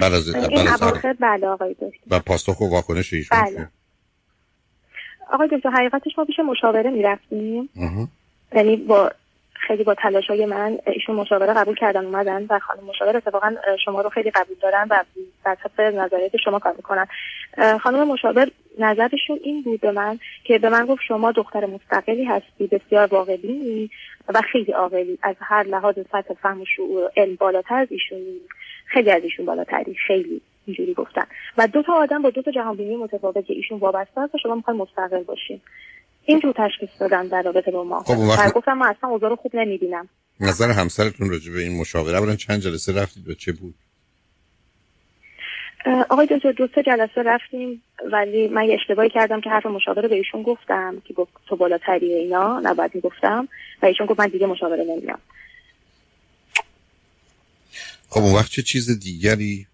بعد 0.00 0.12
از 0.12 0.34
این 0.34 0.68
اواخر 0.68 1.12
بله 1.12 1.46
آقای 1.46 1.74
دکتر. 1.74 1.98
و 2.10 2.20
پاسخ 2.20 2.60
و 2.60 2.64
واکنش 2.64 3.12
هیچ 3.12 3.28
بله. 3.30 3.68
آقای 5.32 5.48
دکتر 5.52 5.70
حقیقتش 5.70 6.18
ما 6.18 6.24
پیش 6.24 6.36
مشاوره 6.38 6.90
می‌رفتیم. 6.90 7.68
یعنی 8.52 8.76
با 8.76 9.10
خیلی 9.66 9.84
با 9.84 9.94
تلاش 9.94 10.26
های 10.26 10.46
من 10.46 10.78
ایشون 10.86 11.16
مشاوره 11.16 11.54
قبول 11.54 11.74
کردن 11.74 12.04
اومدن 12.04 12.46
و 12.50 12.58
خانم 12.58 12.84
مشاور 12.84 13.16
اتفاقا 13.16 13.54
شما 13.84 14.00
رو 14.00 14.10
خیلی 14.10 14.30
قبول 14.30 14.56
دارن 14.62 14.86
و 14.90 15.02
بر 15.44 15.54
طبق 15.54 15.80
نظریات 15.80 16.36
شما 16.44 16.58
کار 16.58 16.74
می‌کنن. 16.76 17.06
خانم 17.78 18.08
مشاور 18.08 18.50
نظرشون 18.78 19.38
این 19.44 19.62
بود 19.62 19.80
به 19.80 19.92
من 19.92 20.18
که 20.44 20.58
به 20.58 20.68
من 20.68 20.86
گفت 20.86 21.02
شما 21.08 21.32
دختر 21.32 21.66
مستقلی 21.66 22.24
هستی 22.24 22.66
بسیار 22.66 23.06
واقعی 23.06 23.90
و 24.28 24.40
خیلی 24.52 24.72
عاقلی. 24.72 25.18
از 25.22 25.36
هر 25.40 25.62
لحاظ 25.62 25.94
سطح 26.12 26.34
فهم 26.34 26.60
و 26.60 26.64
شعور 26.76 27.10
علم 27.16 27.34
بالاتر 27.34 27.74
از 27.74 27.88
ایشون 27.90 28.18
خیلی 28.86 29.10
از 29.10 29.22
ایشون 29.22 29.46
بالاتری. 29.46 29.94
خیلی 29.94 30.40
اینجوری 30.66 30.94
گفتن. 30.94 31.24
و 31.58 31.66
دو 31.66 31.82
تا 31.82 31.92
آدم 31.92 32.22
با 32.22 32.30
دو 32.30 32.42
تا 32.42 32.50
جهانبینی 32.50 32.96
متفاوت 32.96 33.44
ایشون 33.48 33.78
وابسته 33.78 34.20
است 34.20 34.34
و 34.34 34.38
شما 34.38 34.54
می‌خواین 34.54 34.80
مستقل 34.80 35.22
باشین. 35.22 35.60
اینجور 36.26 36.54
تشخیص 36.56 36.90
دادن 37.00 37.26
در 37.26 37.42
رابطه 37.42 37.70
با 37.70 37.84
ما. 37.84 38.02
خب 38.02 38.18
وقت... 38.18 38.52
گفتم 38.52 38.78
من 38.78 38.86
اصلا 38.86 39.10
اوضاع 39.10 39.30
رو 39.30 39.36
خوب 39.36 39.56
نمی‌بینم. 39.56 40.08
نظر 40.40 40.70
همسرتون 40.70 41.30
راجع 41.30 41.52
به 41.52 41.60
این 41.60 41.80
مشاوره 41.80 42.20
برن 42.20 42.36
چند 42.36 42.60
جلسه 42.60 42.92
رفتید 42.92 43.28
و 43.28 43.34
چه 43.34 43.52
بود؟ 43.52 43.74
آقای 46.10 46.26
دکتر 46.26 46.52
دو 46.52 46.68
سه 46.74 46.82
جلسه 46.82 47.22
رفتیم 47.22 47.82
ولی 48.12 48.48
من 48.48 48.64
یه 48.64 48.74
اشتباهی 48.74 49.10
کردم 49.10 49.40
که 49.40 49.50
حرف 49.50 49.66
مشاوره 49.66 50.08
به 50.08 50.14
ایشون 50.14 50.42
گفتم 50.42 51.02
که 51.04 51.14
گفت 51.14 51.32
تو 51.48 51.56
بالاتری 51.56 52.12
اینا 52.12 52.60
نباید 52.60 52.94
می‌گفتم. 52.94 53.48
و 53.82 53.86
ایشون 53.86 54.06
گفت 54.06 54.20
من 54.20 54.26
دیگه 54.26 54.46
مشاوره 54.46 54.84
نمیام 54.84 55.18
خب 58.08 58.20
اون 58.20 58.34
وقت 58.34 58.50
چه 58.50 58.62
چیز 58.62 58.98
دیگری 59.00 59.66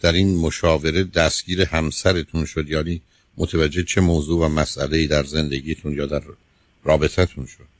در 0.00 0.12
این 0.12 0.40
مشاوره 0.40 1.04
دستگیر 1.04 1.62
همسرتون 1.62 2.44
شد؟ 2.44 2.68
یعنی 2.68 3.02
متوجه 3.38 3.82
چه 3.82 4.00
موضوع 4.00 4.46
و 4.46 4.48
مسئله 4.48 5.06
در 5.06 5.22
زندگیتون 5.22 5.92
یا 5.92 6.06
در 6.06 6.20
رابطتون 6.84 7.46
شد؟ 7.46 7.78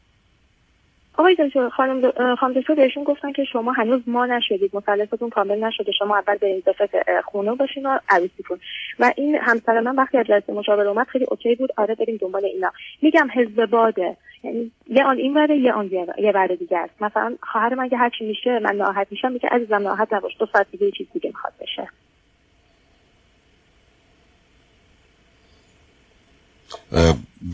آقای 1.18 1.36
دکتر 1.38 1.68
خانم 1.68 2.12
خانم 2.40 2.60
دکتر 2.60 2.74
بهشون 2.74 3.04
گفتن 3.04 3.32
که 3.32 3.44
شما 3.44 3.72
هنوز 3.72 4.00
ما 4.06 4.26
نشدید 4.26 4.76
مثلثتون 4.76 5.30
کامل 5.30 5.64
نشده 5.64 5.92
شما 5.92 6.16
اول 6.16 6.36
به 6.36 6.56
اضافه 6.56 7.04
خونه 7.24 7.54
باشین 7.54 7.86
و 7.86 7.98
عروسی 8.08 8.42
کن 8.42 8.58
و 8.98 9.12
این 9.16 9.38
همسر 9.42 9.80
من 9.80 9.96
وقتی 9.96 10.18
از 10.18 10.26
جلسه 10.26 10.52
مشاوره 10.52 10.88
اومد 10.88 11.06
خیلی 11.06 11.26
اوکی 11.28 11.54
بود 11.54 11.70
آره 11.76 11.94
بریم 11.94 12.16
دنبال 12.16 12.44
اینا. 12.44 12.72
میگم 13.02 13.28
حزب 13.34 13.66
باده 13.66 14.16
یعنی 14.42 14.70
یه 14.88 15.04
آن 15.04 15.16
این 15.16 15.34
وره 15.34 15.56
یه 15.56 15.72
آن 15.72 15.90
یه 16.18 16.32
وره 16.34 16.56
دیگه 16.56 16.78
است. 16.78 17.02
مثلا 17.02 17.36
خواهر 17.52 17.74
من 17.74 17.88
که 17.88 17.96
هرچی 17.96 18.24
میشه 18.24 18.58
من 18.58 18.76
ناراحت 18.76 19.06
میشم 19.10 19.32
میگه 19.32 19.48
عزیزم 19.48 19.82
ناراحت 19.82 20.12
نباش 20.12 20.32
دو 20.38 20.46
ساعت 20.52 20.66
دیگه 20.70 20.90
چیز 20.90 21.06
دیگه 21.12 21.28
می‌خواد 21.28 21.52
بشه. 21.60 21.88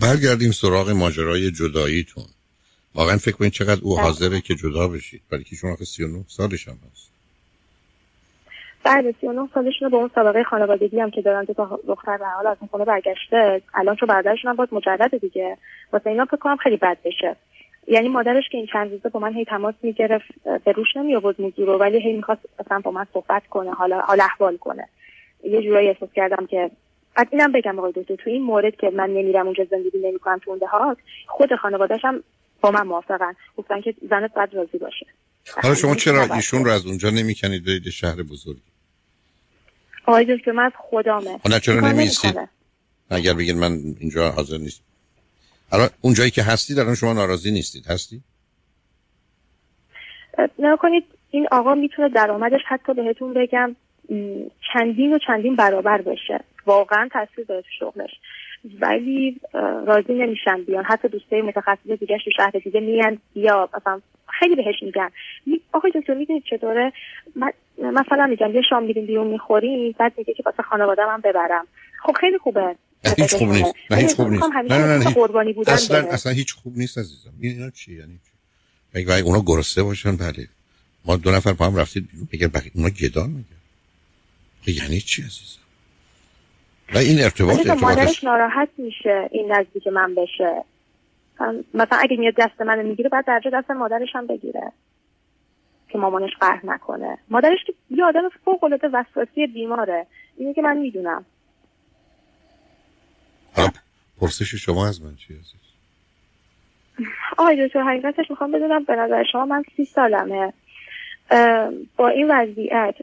برگردیم 0.00 0.50
سراغ 0.50 0.90
ماجرای 0.90 1.50
جداییتون. 1.50 2.24
واقعا 2.94 3.16
فکر 3.16 3.36
کنید 3.36 3.52
چقدر 3.52 3.80
او 3.82 3.94
بله. 3.96 4.04
حاضره 4.04 4.40
که 4.40 4.54
جدا 4.54 4.88
بشید. 4.88 5.22
برای 5.30 5.44
که 5.44 5.56
شما 5.56 5.76
39 5.76 6.24
سالش 6.28 6.68
هم 6.68 6.78
هست. 6.92 7.10
بعد 8.84 9.04
39 9.20 9.48
سالشون 9.54 9.88
با 9.88 9.98
اون 9.98 10.10
سابقه 10.14 10.44
خانوادگی 10.44 11.00
هم 11.00 11.10
که 11.10 11.22
دارن 11.22 11.44
تا 11.44 11.80
دختر 11.88 12.16
به 12.16 12.26
حال 12.26 12.46
از 12.46 12.56
اون 12.60 12.68
خونه 12.68 12.84
برگشته 12.84 13.62
الان 13.74 13.96
چون 13.96 14.08
برادرشون 14.08 14.50
هم 14.50 14.56
باز 14.56 14.68
مجرد 14.72 15.20
دیگه. 15.20 15.56
واسه 15.92 16.10
اینا 16.10 16.24
فکر 16.24 16.36
کنم 16.36 16.56
خیلی 16.56 16.76
بد 16.76 16.98
بشه. 17.04 17.36
یعنی 17.88 18.08
مادرش 18.08 18.44
که 18.52 18.58
این 18.58 18.66
چند 18.72 18.90
روزه 18.90 19.08
با 19.08 19.20
من 19.20 19.34
هی 19.34 19.44
تماس 19.44 19.74
می‌گرفت 19.82 20.26
به 20.64 20.72
روش 20.72 20.96
نمی 20.96 21.16
آورد 21.16 21.40
موضوع 21.40 21.66
رو 21.66 21.78
ولی 21.78 22.02
هی 22.02 22.12
می‌خواست 22.12 22.40
مثلا 22.60 22.80
با 22.80 22.90
من 22.90 23.06
صحبت 23.12 23.46
کنه 23.46 23.72
حالا 23.72 24.00
حال 24.00 24.20
احوال 24.20 24.56
کنه. 24.56 24.88
یه 25.44 25.62
جورایی 25.62 25.88
احساس 25.88 26.08
کردم 26.14 26.46
که 26.46 26.70
از 27.16 27.26
اینم 27.30 27.52
بگم 27.52 27.78
آقای 27.78 27.92
دکتر 27.96 28.16
تو 28.16 28.30
این 28.30 28.42
مورد 28.42 28.76
که 28.76 28.90
من 28.90 29.10
نمیرم 29.10 29.46
اونجا 29.46 29.66
زندگی 29.70 29.98
نمی‌کنم 29.98 30.38
تو 30.38 30.50
اون 30.50 30.58
دهات 30.58 30.98
خود 31.26 31.54
خانواده‌اش 31.62 32.00
هم 32.04 32.22
با 32.60 32.70
من 32.70 32.86
موافقن. 32.86 33.34
گفتن 33.56 33.80
که 33.80 33.94
زنت 34.10 34.34
باید 34.34 34.54
راضی 34.54 34.78
باشه. 34.78 35.06
حالا 35.62 35.74
شما 35.74 35.94
چرا 35.94 36.34
ایشون 36.34 36.64
رو 36.64 36.70
از 36.70 36.86
اونجا 36.86 37.10
نمی‌کنید 37.10 37.64
برید 37.64 37.90
شهر 37.90 38.22
بزرگی؟ 38.22 38.60
آقای 40.06 40.36
دکتر 40.36 40.52
من 40.52 40.64
از 40.64 40.72
خدامه 40.78 41.40
نه 41.50 41.60
چرا 41.60 41.80
نمیستید 41.80 42.34
اگر 43.10 43.34
بگید 43.34 43.56
من 43.56 43.80
اینجا 44.00 44.30
حاضر 44.30 44.58
نیست 44.58 44.82
الان 45.72 45.88
اون 46.00 46.14
جایی 46.14 46.30
که 46.30 46.42
هستید 46.42 46.78
الان 46.78 46.94
شما 46.94 47.12
ناراضی 47.12 47.50
نیستید؟ 47.50 47.86
هستی؟ 47.86 48.22
نه 50.58 50.76
کنید 50.76 51.04
این 51.30 51.48
آقا 51.52 51.74
می‌تونه 51.74 52.08
درآمدش 52.08 52.60
حتی 52.68 52.94
بهتون 52.94 53.34
بگم. 53.34 53.76
چندین 54.72 55.14
و 55.14 55.18
چندین 55.26 55.56
برابر 55.56 56.02
بشه 56.02 56.44
واقعا 56.66 57.08
تاثیر 57.12 57.44
داره 57.44 57.62
تو 57.62 57.68
شغلش. 57.78 58.10
ولی 58.80 59.40
راضی 59.86 60.12
نمیشن 60.12 60.62
بیان. 60.66 60.84
حتی 60.84 61.08
دوستای 61.08 61.42
متخصص 61.42 61.86
دیگه 62.00 62.18
تو 62.24 62.30
شهر 62.36 62.50
دیگه 62.50 62.80
میان 62.80 63.18
یا 63.34 63.68
مثلا 63.74 64.00
خیلی 64.38 64.56
بهش 64.56 64.82
میگن. 64.82 65.10
آقای 65.72 65.92
دکتر 65.94 66.14
می‌دونید 66.14 66.42
چطوره 66.50 66.92
مثلا 67.78 68.26
میگم 68.26 68.54
یه 68.54 68.62
شام 68.70 68.82
میریم 68.82 69.06
بیرون 69.06 69.26
می‌خوریم 69.26 69.94
بعد 69.98 70.12
میگه 70.18 70.34
که 70.34 70.42
واسه 70.46 70.62
خانواده 70.62 71.06
من 71.06 71.20
ببرم. 71.20 71.66
خب 72.02 72.12
خیلی 72.20 72.38
خوبه. 72.38 72.76
هیچ 73.16 73.34
خوب 73.34 73.48
نیست. 73.48 73.74
نه 73.90 73.96
هیچ 73.96 74.14
خوب 74.14 74.28
نیست. 74.28 74.44
نه 74.70 74.86
نه 74.86 74.98
نه 74.98 75.14
قربانی 75.14 75.52
بودن 75.52 75.72
اصلا 75.72 75.98
اصلا 75.98 76.32
هیچ 76.32 76.54
خوب 76.54 76.76
نیست 76.76 76.98
عزیزم. 76.98 77.32
اینا 77.40 77.70
چی؟ 77.70 77.94
یعنی 77.94 78.18
اگه 78.94 79.24
اونا 79.24 79.42
گرسنه 79.46 79.84
باشن 79.84 80.16
بله. 80.16 80.48
ما 81.04 81.16
دو 81.16 81.30
نفر 81.30 81.52
با 81.52 81.66
هم 81.66 81.76
رفتید 81.76 82.08
میگه 82.32 82.48
بقیه 82.48 82.70
اونا 82.74 82.88
گدا 82.88 83.26
میگه 83.26 83.53
یعنی 84.72 85.00
چی 85.00 85.22
عزیزم؟ 85.22 85.60
و 86.94 86.98
این 86.98 87.22
ارتباط 87.22 87.58
ارتباط 87.58 87.82
مادرش 87.82 88.24
ناراحت 88.24 88.68
میشه 88.78 89.28
این 89.32 89.52
نزدیک 89.52 89.86
من 89.86 90.14
بشه. 90.14 90.64
مثلا 91.74 91.98
اگه 91.98 92.16
میاد 92.16 92.34
دست 92.38 92.60
منو 92.60 92.82
می‌گیره 92.82 93.08
بعد 93.08 93.26
درجا 93.26 93.50
دست 93.50 93.70
مادرش 93.70 94.08
هم 94.14 94.26
بگیره 94.26 94.72
که 95.88 95.98
مامانش 95.98 96.30
قهر 96.40 96.60
نکنه. 96.64 97.18
مادرش 97.28 97.58
که 97.66 97.74
یه 97.90 98.04
آدم 98.04 98.28
فوق 98.44 98.64
العاده 98.64 98.88
وسواسی 98.92 99.46
بیماره. 99.46 100.06
اینه 100.36 100.54
که 100.54 100.62
من 100.62 100.76
می‌دونم. 100.76 101.24
پرسش 104.20 104.54
شما 104.54 104.88
از 104.88 105.02
من 105.02 105.16
چی 105.16 105.34
عزیز؟ 105.34 105.54
آقای 107.38 107.66
دکتر 107.66 107.82
حقیقتش 107.82 108.30
می‌خوام 108.30 108.52
بدونم 108.52 108.84
به 108.84 108.96
نظر 108.96 109.24
شما 109.32 109.44
من 109.44 109.62
سی 109.76 109.84
سالمه. 109.84 110.52
با 111.96 112.08
این 112.08 112.30
وضعیت 112.30 112.94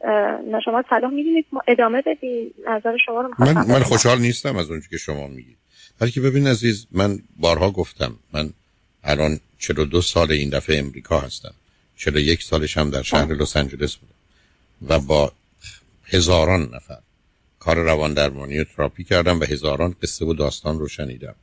شما 0.65 0.84
صلاح 0.89 1.12
می‌دونید 1.12 1.45
ما 1.51 1.62
ادامه 1.67 2.03
بدیم. 2.05 2.53
نظر 2.67 2.97
شما 3.05 3.21
رو 3.21 3.29
من, 3.39 3.53
من 3.53 3.79
خوشحال 3.79 4.19
نیستم 4.19 4.57
از 4.57 4.71
اونچه 4.71 4.88
که 4.89 4.97
شما 4.97 5.27
میگید. 5.27 5.57
ولی 6.01 6.12
که 6.12 6.21
ببین 6.21 6.47
عزیز 6.47 6.88
من 6.91 7.19
بارها 7.39 7.71
گفتم 7.71 8.15
من 8.34 8.49
الان 9.03 9.39
42 9.57 10.01
سال 10.01 10.31
این 10.31 10.49
دفعه 10.49 10.79
امریکا 10.79 11.19
هستم. 11.19 11.53
41 11.97 12.43
سالش 12.43 12.77
هم 12.77 12.89
در 12.89 13.01
شهر 13.01 13.34
لس 13.34 13.57
آنجلس 13.57 13.95
بودم. 13.95 14.13
و 14.89 14.99
با 14.99 15.31
هزاران 16.05 16.62
نفر 16.62 16.97
کار 17.60 17.75
روان 17.75 18.13
درمانی 18.13 18.60
و 18.60 18.63
تراپی 18.63 19.03
کردم 19.03 19.39
و 19.39 19.43
هزاران 19.43 19.95
قصه 20.03 20.25
و 20.25 20.34
داستان 20.34 20.79
رو 20.79 20.88
شنیدم. 20.88 21.36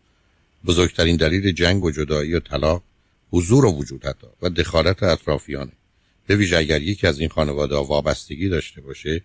بزرگترین 0.67 1.17
دلیل 1.17 1.53
جنگ 1.53 1.85
و 1.85 1.91
جدایی 1.91 2.35
و 2.35 2.41
طلاق 2.41 2.83
حضور 3.33 3.65
و 3.65 3.73
وجود 3.73 4.07
حتی 4.07 4.27
و 4.43 4.49
دخالت 4.49 5.03
اطرافیانه. 5.03 5.73
به 6.29 6.37
ویژه 6.37 6.57
اگر 6.57 6.83
یکی 6.83 7.07
از 7.07 7.21
این 7.21 7.29
خانواده 7.29 7.77
وابستگی 7.77 8.49
داشته 8.49 8.81
باشه 8.81 9.23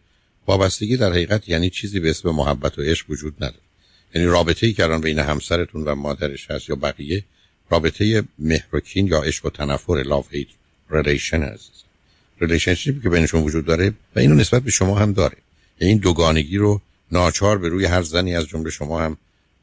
وابستگی 0.48 0.98
در 0.98 1.12
حقیقت 1.12 1.50
یعنی 1.50 1.70
چیزی 1.70 2.00
به 2.00 2.10
اسم 2.10 2.30
محبت 2.30 2.80
و 2.80 2.82
عشق 2.82 3.10
وجود 3.10 3.36
نداره. 3.36 3.64
یعنی 4.16 4.28
رابطه 4.28 4.68
ای 4.68 4.74
که 4.74 4.84
الان 4.84 5.02
بین 5.02 5.20
همسرتون 5.20 5.84
و 5.84 5.96
مادرش 5.96 6.52
هست 6.52 6.70
یا 6.70 6.76
بقیه 6.76 7.24
رابطه 7.70 8.24
مهرکین 8.40 9.08
یا 9.08 9.22
عشق 9.22 9.46
و 9.46 9.50
تنفر 9.50 10.04
love-hate 10.06 10.48
relation 10.90 11.44
هست. 11.44 11.72
relationship 12.42 12.97
ی 12.97 13.02
که 13.02 13.10
بینشون 13.10 13.44
وجود 13.44 13.66
داره 13.66 13.94
و 14.16 14.20
اینو 14.20 14.36
نسبت 14.36 14.64
به 14.64 14.72
شما 14.72 15.00
هم 15.00 15.14
داره. 15.14 15.38
یعنی 15.80 15.94
این 15.94 16.02
دوگانگی 16.02 16.58
رو 16.58 16.82
ناچار 17.12 17.58
به 17.58 17.70
روی 17.70 17.86
هر 17.86 18.02
زنی 18.02 18.36
از 18.36 18.48
جمله 18.48 18.70
شما 18.70 19.02
هم 19.02 19.18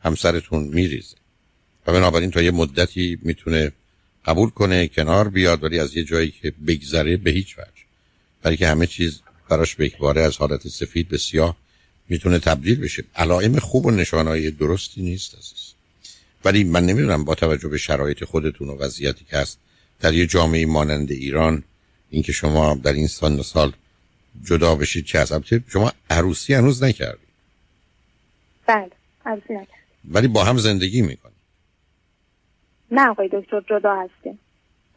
همسرتون 0.05 0.63
میریزه. 0.63 1.17
و 1.87 1.93
بنابراین 1.93 2.31
تا 2.31 2.43
یه 2.43 2.51
مدتی 2.51 3.19
می‌تونه 3.23 3.73
قبول 4.25 4.51
کنه 4.51 4.89
کنار 4.89 5.29
بیاد 5.29 5.65
ولی 5.65 5.79
از 5.79 5.97
یه 5.97 6.05
جایی 6.05 6.31
که 6.31 6.53
بگذره 6.67 7.17
به 7.17 7.31
هیچ 7.31 7.59
وجه. 7.59 7.83
برای 8.43 8.57
که 8.57 8.69
همه 8.69 8.87
چیز 8.87 9.21
براش 9.49 9.75
به 9.75 9.93
از 10.21 10.37
حالت 10.37 10.69
سفید 10.69 11.09
به 11.09 11.19
سیاه 11.19 11.57
می‌تونه 12.09 12.39
تبدیل 12.39 12.81
بشه. 12.81 13.05
علائم 13.17 13.59
خوب 13.59 13.87
و 13.87 13.91
نشانهای 13.91 14.51
درستی 14.51 15.03
نیست 15.03 15.35
عزیز. 15.35 15.73
ولی 16.45 16.65
من 16.65 16.87
نمی‌دونم 16.87 17.25
با 17.25 17.35
توجه 17.35 17.69
به 17.69 17.79
شرایط 17.79 18.25
خودتون 18.25 18.69
و 18.69 18.77
وضعیتی 18.77 19.25
که 19.31 19.37
هست 19.37 19.59
در 20.01 20.15
یه 20.15 20.27
جامعه 20.27 20.67
مانند 20.67 21.11
ایران 21.11 21.63
اینکه 22.11 22.33
شما 22.33 22.75
در 22.75 22.93
این 22.93 23.07
سن 23.07 23.39
و 23.39 23.43
سال 23.43 23.73
جدا 24.45 24.75
بشید 24.75 25.05
چه 25.05 25.19
از 25.19 25.33
شما 25.69 25.93
عروسی 26.11 26.55
هنوز 26.55 26.83
نکردید 26.83 27.29
بله 28.67 28.91
عروسی 29.27 29.55
ولی 30.05 30.29
با 30.29 30.45
هم 30.45 30.59
زندگی 30.59 31.03
می‌کنید 31.03 31.30
نه 32.91 33.09
آقای 33.09 33.29
دکتر 33.33 33.61
جدا 33.61 33.95
هستیم. 33.95 34.39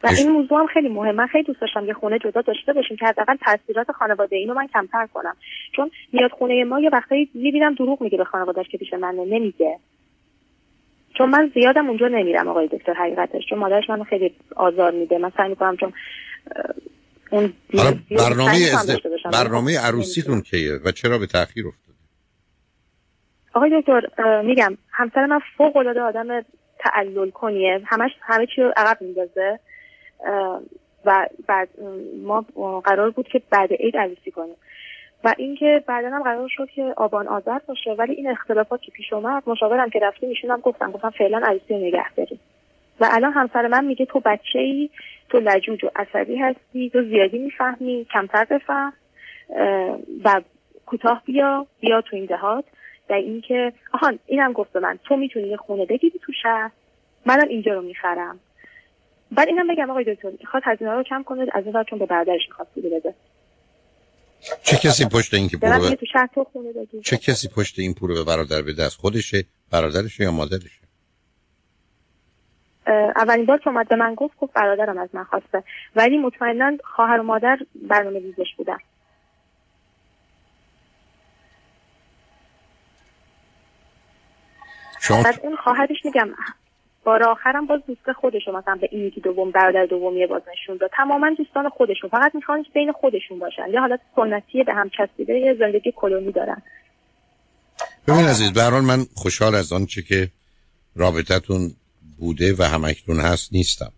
و 0.02 0.08
این 0.18 0.30
موضوع 0.30 0.60
هم 0.60 0.66
خیلی 0.66 0.88
مهمه. 0.88 1.12
من 1.12 1.26
خیلی 1.26 1.44
دوست 1.44 1.60
داشتم 1.60 1.86
یه 1.86 1.94
خونه 1.94 2.18
جدا 2.18 2.40
داشته 2.40 2.72
باشیم 2.72 2.96
که 2.96 3.06
حداقل 3.06 3.36
تاثیرات 3.36 3.92
خانواده 3.92 4.36
اینو 4.36 4.54
من 4.54 4.66
کمتر 4.66 5.08
کنم. 5.14 5.36
چون 5.76 5.90
میاد 6.12 6.30
خونه 6.30 6.64
ما 6.64 6.80
یه 6.80 6.90
وقتایی 6.92 7.30
می‌بینم 7.34 7.74
دروغ 7.74 8.02
میگه 8.02 8.18
به 8.18 8.24
خانوادهش 8.24 8.68
که 8.68 8.78
پیش 8.78 8.94
من 8.94 9.14
نمیگه. 9.14 9.78
چون 11.18 11.30
من 11.30 11.50
زیادم 11.54 11.88
اونجا 11.88 12.08
نمیرم 12.08 12.48
آقای 12.48 12.68
دکتر 12.68 12.92
حقیقتش. 12.92 13.42
چون 13.50 13.58
مادرش 13.58 13.90
منو 13.90 14.04
خیلی 14.04 14.34
آزار 14.56 14.90
میده. 14.90 15.18
من 15.18 15.32
سعی 15.36 15.48
می‌کنم 15.48 15.76
چون 15.76 15.92
اون 17.30 17.52
برنامه 18.10 18.70
برنامه 19.32 19.78
عروسیتون 19.78 20.40
کیه 20.40 20.72
و 20.84 20.92
چرا 20.92 21.18
به 21.18 21.26
تاخیر 21.26 21.66
افتاده؟ 21.66 21.98
آقای 23.54 23.80
دکتر 23.80 24.00
میگم 24.42 24.76
همسر 24.90 25.26
من 25.26 25.40
فوق 25.56 25.76
العاده 25.76 26.00
آدم 26.00 26.44
تعلل 26.84 27.30
کنیه 27.30 27.80
همش 27.86 28.10
همه 28.20 28.46
چی 28.46 28.62
رو 28.62 28.72
عقب 28.76 28.98
میندازه. 29.00 29.58
و 31.04 31.26
بعد 31.46 31.68
ما 32.22 32.44
قرار 32.84 33.10
بود 33.10 33.28
که 33.28 33.42
بعد 33.50 33.72
عید 33.72 33.96
عروسی 33.96 34.30
کنیم. 34.30 34.56
و 35.24 35.34
اینکه 35.38 35.84
بعدا 35.86 36.10
هم 36.10 36.22
قرار 36.22 36.48
شد 36.50 36.68
که 36.74 36.94
آبان 36.96 37.28
آذر 37.28 37.58
باشه 37.68 37.90
ولی 37.90 38.14
این 38.14 38.30
اختلافات 38.30 38.80
که 38.80 38.92
پیش 38.92 39.12
اومد 39.12 39.42
مشاورم 39.46 39.90
که 39.90 39.98
رفتیم 39.98 40.28
ایشون 40.28 40.50
هم 40.50 40.60
گفتن 40.60 40.90
گفتم 40.90 41.10
فعلا 41.10 41.38
عروسی 41.38 41.74
نگه 41.74 42.14
داریم. 42.14 42.40
و 43.00 43.08
الان 43.10 43.32
همسر 43.32 43.66
من 43.66 43.84
میگه 43.84 44.06
تو 44.06 44.20
بچه 44.20 44.58
ای 44.58 44.90
تو 45.28 45.40
لجوج 45.40 45.84
و 45.84 45.90
عصبی 45.96 46.36
هستی 46.36 46.90
تو 46.90 47.02
زیادی 47.02 47.38
می‌فهمی 47.38 48.06
کمتر 48.12 48.44
بفهم 48.44 48.92
و 50.24 50.40
کوتاه 50.86 51.22
بیا 51.24 51.66
بیا 51.80 52.00
تو 52.00 52.16
این 52.16 52.24
دهات. 52.24 52.64
و 53.10 53.12
اینکه 53.12 53.72
آهان 53.92 54.18
اینم 54.26 54.52
گفت 54.52 54.76
من 54.76 54.98
تو 55.04 55.16
می‌تونی 55.16 55.48
یه 55.48 55.56
خونه 55.56 55.86
بگیری 55.86 56.18
تو 56.22 56.32
شهر؟ 56.42 56.70
منم 57.26 57.48
اینجا 57.48 57.74
رو 57.74 57.82
می‌خرم. 57.82 58.40
بعد 59.32 59.48
اینم 59.48 59.68
بگم 59.68 59.90
آقای 59.90 60.14
دکتر 60.14 60.30
می‌خواد 60.40 60.62
هزینه 60.66 60.90
رو 60.90 61.02
کم 61.02 61.22
کنه 61.22 61.46
از 61.52 61.64
این 61.66 61.84
چون 61.90 61.98
به 61.98 62.06
برادرش 62.06 62.42
می‌خواد 62.48 62.68
پول 62.74 62.90
بده. 62.90 63.14
چه 64.62 64.76
کسی 64.76 65.04
پشت 65.04 65.34
این 65.34 65.48
که 65.48 65.56
پول 65.56 65.70
به... 65.70 65.98
چه 67.04 67.16
کسی 67.16 67.48
پشت 67.48 67.78
این 67.78 67.94
پول 67.94 68.14
به 68.14 68.24
برادر 68.24 68.62
بده؟ 68.62 68.82
از 68.82 68.96
خودشه 68.96 69.44
برادرشه 69.72 70.24
یا 70.24 70.30
مادرشه؟ 70.30 70.84
اولین 73.16 73.46
بار 73.46 73.58
که 73.58 73.68
اومد 73.68 73.88
به 73.88 73.96
من 73.96 74.14
گفت 74.14 74.36
گفت 74.38 74.52
برادرم 74.52 74.98
از 74.98 75.08
من 75.12 75.24
خواسته. 75.24 75.64
ولی 75.96 76.18
مطمئنا 76.18 76.76
خواهر 76.84 77.20
و 77.20 77.22
مادر 77.22 77.58
برنامه 77.74 78.18
ریزش 78.18 78.54
بودن. 78.56 78.78
شما 85.08 85.22
بعد 85.22 85.40
اون 85.42 85.56
خواهرش 85.56 85.96
میگم 86.04 86.28
بار 87.04 87.22
آخرم 87.22 87.66
باز 87.66 87.80
دوست 87.86 88.12
خودشون 88.12 88.56
مثلا 88.56 88.74
به 88.74 88.88
این 88.92 89.06
یکی 89.06 89.20
دوم 89.20 89.50
برادر 89.50 89.86
دومی 89.86 90.26
باز 90.26 90.42
نشون 90.52 90.76
داد. 90.76 90.90
تماما 90.96 91.30
دوستان 91.38 91.68
خودشون 91.68 92.10
فقط 92.10 92.34
می‌خوان 92.34 92.64
بین 92.74 92.92
خودشون 92.92 93.38
باشن. 93.38 93.62
یه 93.72 93.80
حالت 93.80 94.00
سنتی 94.16 94.64
به 94.64 94.74
هم 94.74 94.90
چسبیده 94.98 95.32
یه 95.32 95.54
زندگی 95.58 95.92
کلونی 95.96 96.32
دارن. 96.32 96.62
ببین 98.08 98.24
عزیز 98.24 98.52
به 98.52 98.70
من 98.70 99.06
خوشحال 99.14 99.54
از 99.54 99.72
آنچه 99.72 100.02
که 100.02 100.30
رابطتون 100.96 101.70
بوده 102.18 102.54
و 102.58 102.62
همکنون 102.62 103.20
هست 103.20 103.52
نیستم. 103.52 103.92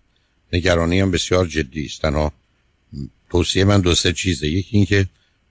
نگرانی 0.52 1.00
هم 1.00 1.10
بسیار 1.10 1.46
جدی 1.46 1.84
است. 1.84 2.02
تنها 2.02 2.32
توصیه 3.30 3.64
من 3.64 3.80
دو 3.80 3.94
سه 3.94 4.12
چیزه. 4.12 4.46
یکی 4.46 4.76
اینکه 4.76 5.06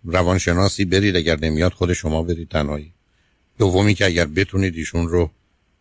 روانشناسی 0.05 0.85
برید 0.85 1.15
اگر 1.15 1.37
نمیاد 1.41 1.71
خود 1.71 1.93
شما 1.93 2.23
برید 2.23 2.49
تنهایی. 2.49 2.91
دومی 3.59 3.93
که 3.93 4.05
اگر 4.05 4.25
بتونید 4.25 4.75
ایشون 4.75 5.07
رو 5.07 5.29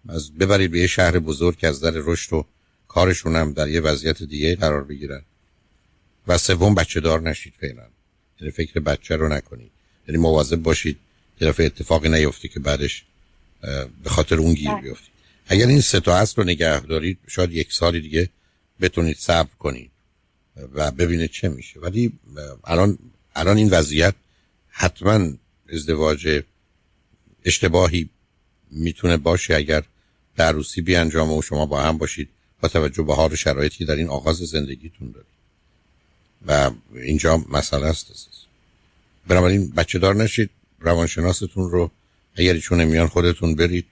از 0.08 0.34
ببرید 0.34 0.70
به 0.70 0.78
یه 0.78 0.86
شهر 0.86 1.18
بزرگ 1.18 1.58
که 1.58 1.68
از 1.68 1.80
در 1.80 1.92
رشد 1.94 2.32
و 2.32 2.46
کارشون 2.88 3.36
هم 3.36 3.52
در 3.52 3.68
یه 3.68 3.80
وضعیت 3.80 4.22
دیگه 4.22 4.56
قرار 4.56 4.84
بگیرن. 4.84 5.22
و 6.26 6.38
سوم 6.38 6.74
بچه 6.74 7.00
دار 7.00 7.20
نشید 7.20 7.52
فعلا. 7.60 7.86
یعنی 8.40 8.50
فکر 8.50 8.80
بچه 8.80 9.16
رو 9.16 9.28
نکنید. 9.28 9.70
یعنی 10.08 10.20
مواظب 10.20 10.56
باشید 10.56 10.98
یه 11.40 11.48
دفعه 11.48 11.66
اتفاقی 11.66 12.08
نیفته 12.08 12.48
که 12.48 12.60
بعدش 12.60 13.04
به 14.02 14.10
خاطر 14.10 14.36
اون 14.36 14.54
گیر 14.54 14.70
بله. 14.70 14.80
بیفتید. 14.80 15.14
اگر 15.46 15.66
این 15.66 15.80
سه 15.80 16.00
تا 16.00 16.16
اصل 16.16 16.34
رو 16.36 16.44
نگه 16.44 16.80
دارید 16.80 17.18
شاید 17.28 17.52
یک 17.52 17.72
سال 17.72 18.00
دیگه 18.00 18.28
بتونید 18.80 19.16
صبر 19.16 19.54
کنید. 19.58 19.90
و 20.74 20.90
ببینید 20.90 21.30
چه 21.30 21.48
میشه. 21.48 21.80
ولی 21.80 22.12
الان 22.64 22.98
الان 23.36 23.56
این 23.56 23.70
وضعیت 23.70 24.14
حتما 24.68 25.30
ازدواج 25.72 26.42
اشتباهی 27.44 28.08
می‌تونه 28.70 29.16
باشه 29.16 29.54
اگر 29.54 29.82
در 30.36 30.52
روسی 30.52 30.80
بیانجام 30.80 31.32
و 31.32 31.42
شما 31.42 31.66
با 31.66 31.82
هم 31.82 31.98
باشید 31.98 32.28
با 32.60 32.68
توجه 32.68 33.02
به 33.02 33.14
حال 33.14 33.34
شرایطی 33.34 33.84
در 33.84 33.94
این 33.94 34.08
آغاز 34.08 34.36
زندگیتون 34.36 35.10
دارید. 35.10 35.34
و 36.46 36.70
اینجا 36.94 37.36
مسئله 37.36 37.86
است 37.86 38.06
بنابراین 39.26 39.70
بچه 39.70 39.98
دار 39.98 40.14
نشید 40.14 40.50
روانشناستون 40.80 41.70
رو 41.70 41.90
اگر 42.36 42.52
ایشون 42.52 42.84
میان 42.84 43.06
خودتون 43.06 43.54
برید 43.54 43.86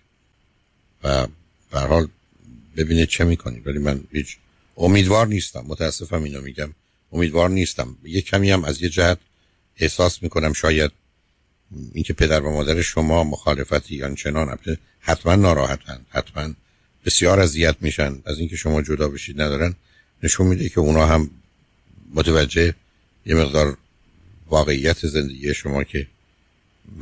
و 1.04 1.26
به 1.70 1.80
حال 1.80 2.08
ببینید 2.76 3.08
چه 3.08 3.24
می‌کنید 3.24 3.66
ولی 3.66 3.78
من 3.78 4.04
هیچ 4.12 4.36
امیدوار 4.76 5.26
نیستم 5.26 5.64
متاسفم 5.68 6.22
اینو 6.22 6.40
میگم 6.40 6.74
امیدوار 7.12 7.50
نیستم. 7.50 7.96
یه 8.04 8.20
کمی 8.20 8.50
هم 8.50 8.64
از 8.64 8.82
یه 8.82 8.88
جهت 8.88 9.18
احساس 9.76 10.22
می‌کنم 10.22 10.52
شاید 10.52 10.92
اینکه 11.94 12.12
پدر 12.12 12.40
و 12.40 12.52
مادر 12.52 12.82
شما 12.82 13.24
مخالفتی 13.24 13.94
یا 13.94 14.14
چنان 14.14 14.58
حتما 15.00 15.34
ناراحتن 15.34 16.00
حتما 16.10 16.54
بسیار 17.06 17.40
اذیت 17.40 17.76
میشن. 17.80 18.22
از 18.26 18.38
اینکه 18.38 18.56
شما 18.56 18.82
جدا 18.82 19.08
بشید 19.08 19.40
ندارن 19.40 19.74
نشون 20.22 20.46
میده 20.46 20.68
که 20.68 20.80
اونا 20.80 21.06
هم 21.06 21.30
متوجه 22.14 22.74
یه 23.26 23.34
مقدار 23.34 23.76
واقعیت 24.48 25.06
زندگی 25.06 25.54
شما 25.54 25.84
که 25.84 26.06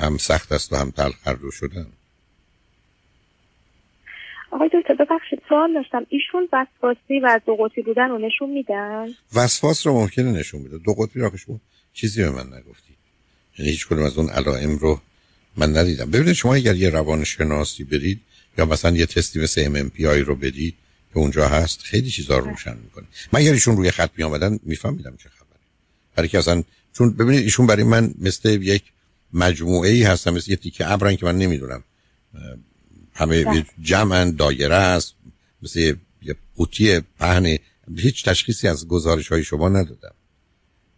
هم 0.00 0.16
سخت 0.16 0.52
است 0.52 0.72
و 0.72 0.76
هم 0.76 0.90
تلخ 0.90 1.28
هر 1.28 1.35
دو 1.35 1.50
شدن. 1.50 1.87
آقای 4.50 4.68
دکتر 4.68 4.94
ببخشید 4.94 5.42
سوال 5.48 5.74
داشتم. 5.74 6.06
ایشون 6.09 6.48
وسواسی 6.52 7.20
و 7.20 7.40
دو 7.46 7.56
قطبی 7.56 7.83
بودن 7.83 8.09
رو 8.09 8.18
نشون 8.18 8.50
میدن؟ 8.50 9.06
وسواس 9.35 9.87
رو 9.87 9.92
ممکنه 9.92 10.33
نشون 10.33 10.61
میده 10.61 10.78
دو 10.78 10.94
قطبی 10.94 11.20
رو 11.20 11.37
شما 11.37 11.61
چیزی 11.92 12.22
به 12.22 12.30
من 12.30 12.46
نگفتی. 12.46 12.89
یعنی 13.61 13.73
هیچ 13.73 13.87
کدوم 13.87 14.03
از 14.03 14.18
اون 14.18 14.29
علائم 14.29 14.79
رو 14.79 15.01
من 15.57 15.77
ندیدم. 15.77 16.11
ببینید 16.11 16.33
شما 16.33 16.55
اگر 16.55 16.77
یه 16.77 16.90
روان 16.90 17.25
شناسی 17.25 17.85
برید 17.85 18.20
یا 18.59 18.64
مثلا 18.64 18.96
یه 18.96 19.07
تستی 19.07 19.40
مثل 19.40 19.88
MMPI 19.88 20.01
رو 20.01 20.37
بدید 20.37 20.75
که 21.12 21.18
اونجا 21.18 21.49
هست 21.49 21.81
خیلی 21.83 22.11
چیزا 22.11 22.38
رو 22.38 22.51
روشن 22.51 22.77
می‌کنه. 22.85 23.05
من 23.33 23.40
اگر 23.40 23.53
ایشون 23.53 23.77
روی 23.77 23.90
خط 23.90 24.11
می 24.16 24.25
آمدن 24.25 24.59
میفهمیدم 24.62 25.16
چه 25.16 25.29
خبره. 25.29 25.59
برای 26.14 26.29
که 26.29 26.38
اصلا 26.38 26.62
چون 26.92 27.11
ببینید 27.11 27.42
ایشون 27.42 27.66
برای 27.66 27.85
من 27.85 28.14
مثل 28.18 28.62
یک 28.62 28.83
مجموعه 29.33 29.90
ای 29.90 30.03
هستم 30.03 30.35
مثل 30.35 30.51
یه 30.51 30.57
تیکه 30.57 30.92
ابرن 30.92 31.16
که 31.16 31.27
من 31.27 31.38
نمی‌دونم. 31.38 31.85
همه 33.14 33.44
بله. 33.44 33.66
جمع 33.83 34.31
دایره 34.31 34.75
است 34.75 35.14
مثل 35.62 35.94
یه 36.23 36.37
قوطی 36.57 37.01
پهن. 37.01 37.59
هیچ 37.96 38.25
تشخیصی 38.25 38.68
از 38.68 38.88
گزارش 38.88 39.29
های 39.29 39.44
شما 39.44 39.68
ندادم. 39.68 40.14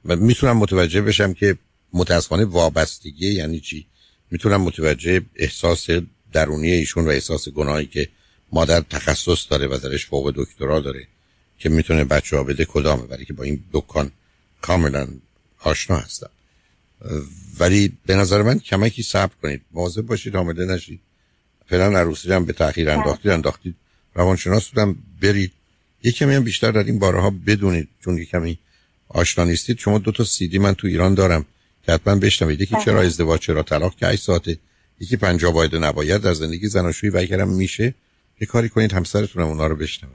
و 0.04 0.16
می‌تونم 0.16 0.56
متوجه 0.56 1.00
بشم 1.00 1.32
که 1.32 1.58
متاسفانه 1.92 2.44
وابستگی 2.44 3.32
یعنی 3.32 3.60
چی؟ 3.60 3.86
می‌تونم 4.30 4.60
متوجه 4.60 5.22
احساس 5.36 5.86
درونی 6.32 6.70
ایشون 6.70 7.04
و 7.04 7.08
احساس 7.08 7.48
گناهی 7.48 7.86
که 7.86 8.08
مادر 8.52 8.80
تخصص 8.80 9.46
داره 9.50 9.66
و 9.66 9.78
درش 9.78 10.06
فوق 10.06 10.32
دکترا 10.36 10.80
داره 10.80 11.06
که 11.58 11.68
می‌تونه 11.68 12.04
بچه 12.04 12.36
ها 12.36 12.44
بده 12.44 12.64
کدامه 12.64 13.06
برای 13.06 13.24
که 13.24 13.32
با 13.32 13.44
این 13.44 13.64
دکان 13.72 14.10
کاملا 14.62 15.08
آشنا 15.60 15.96
هستم. 15.96 16.30
ولی 17.58 17.92
به 18.06 18.14
نظر 18.14 18.42
من 18.42 18.58
کمکی 18.58 19.02
صبر 19.02 19.32
کنید. 19.42 19.62
مواظب 19.72 20.02
باشید 20.02 20.36
آمده 20.36 20.64
نشید. 20.64 21.00
فعلا 21.66 21.98
عروسی 21.98 22.32
هم 22.32 22.44
به 22.44 22.52
تاخیر 22.52 22.86
بله. 22.86 22.98
انداختید 22.98 23.30
انداختید. 23.30 23.74
روانشناس 24.14 24.68
بودم 24.68 24.96
برید. 25.22 25.52
یه 26.02 26.12
کمی 26.12 26.34
هم 26.34 26.44
بیشتر 26.44 26.70
در 26.70 26.84
این 26.84 26.98
باره 26.98 27.20
ها 27.20 27.30
بدونید 27.46 27.88
چون 28.04 28.18
یه 28.18 28.24
کمی 28.24 28.58
آشنا 29.08 29.44
نیستید. 29.44 29.78
شما 29.78 29.98
دو 29.98 30.12
تا 30.12 30.24
سیدی 30.24 30.58
من 30.58 30.74
تو 30.74 30.86
ایران 30.86 31.14
دارم. 31.14 31.46
که 31.86 31.92
حتما 31.92 32.14
بشنوید. 32.14 32.60
یکی 32.60 32.74
بله. 32.74 32.84
چرا 32.84 33.00
ازدواج 33.00 33.40
چرا 33.40 33.62
طلاق؟ 33.62 33.94
که 33.94 34.06
8 34.06 34.22
ساعته 34.22 34.58
یکی 35.00 35.16
50 35.16 35.52
باید 35.52 35.76
نباید 35.76 36.22
در 36.22 36.32
زندگی 36.32 36.66
زناشویی 36.66 37.12
و 37.12 37.16
اگرم 37.16 37.48
میشه. 37.48 37.94
یه 38.40 38.46
کاری 38.46 38.68
کنید 38.68 38.92
همسرتون 38.92 39.42
اونا 39.42 39.66
رو 39.66 39.76
بشنوه 39.76 40.12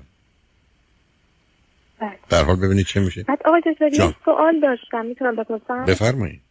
بله. 1.99 2.13
در 2.29 2.43
حال 2.43 2.55
ببینید 2.55 2.85
چه 2.85 2.99
میشه. 2.99 3.23
بعد 3.23 3.39
آقای 3.45 3.61
دکتر 3.61 4.13
سوال 4.25 4.59
داشتم. 4.59 5.05
می‌تونم 5.05 5.35
بپرسم؟ 5.35 5.85
بفرمایید. 5.85 6.41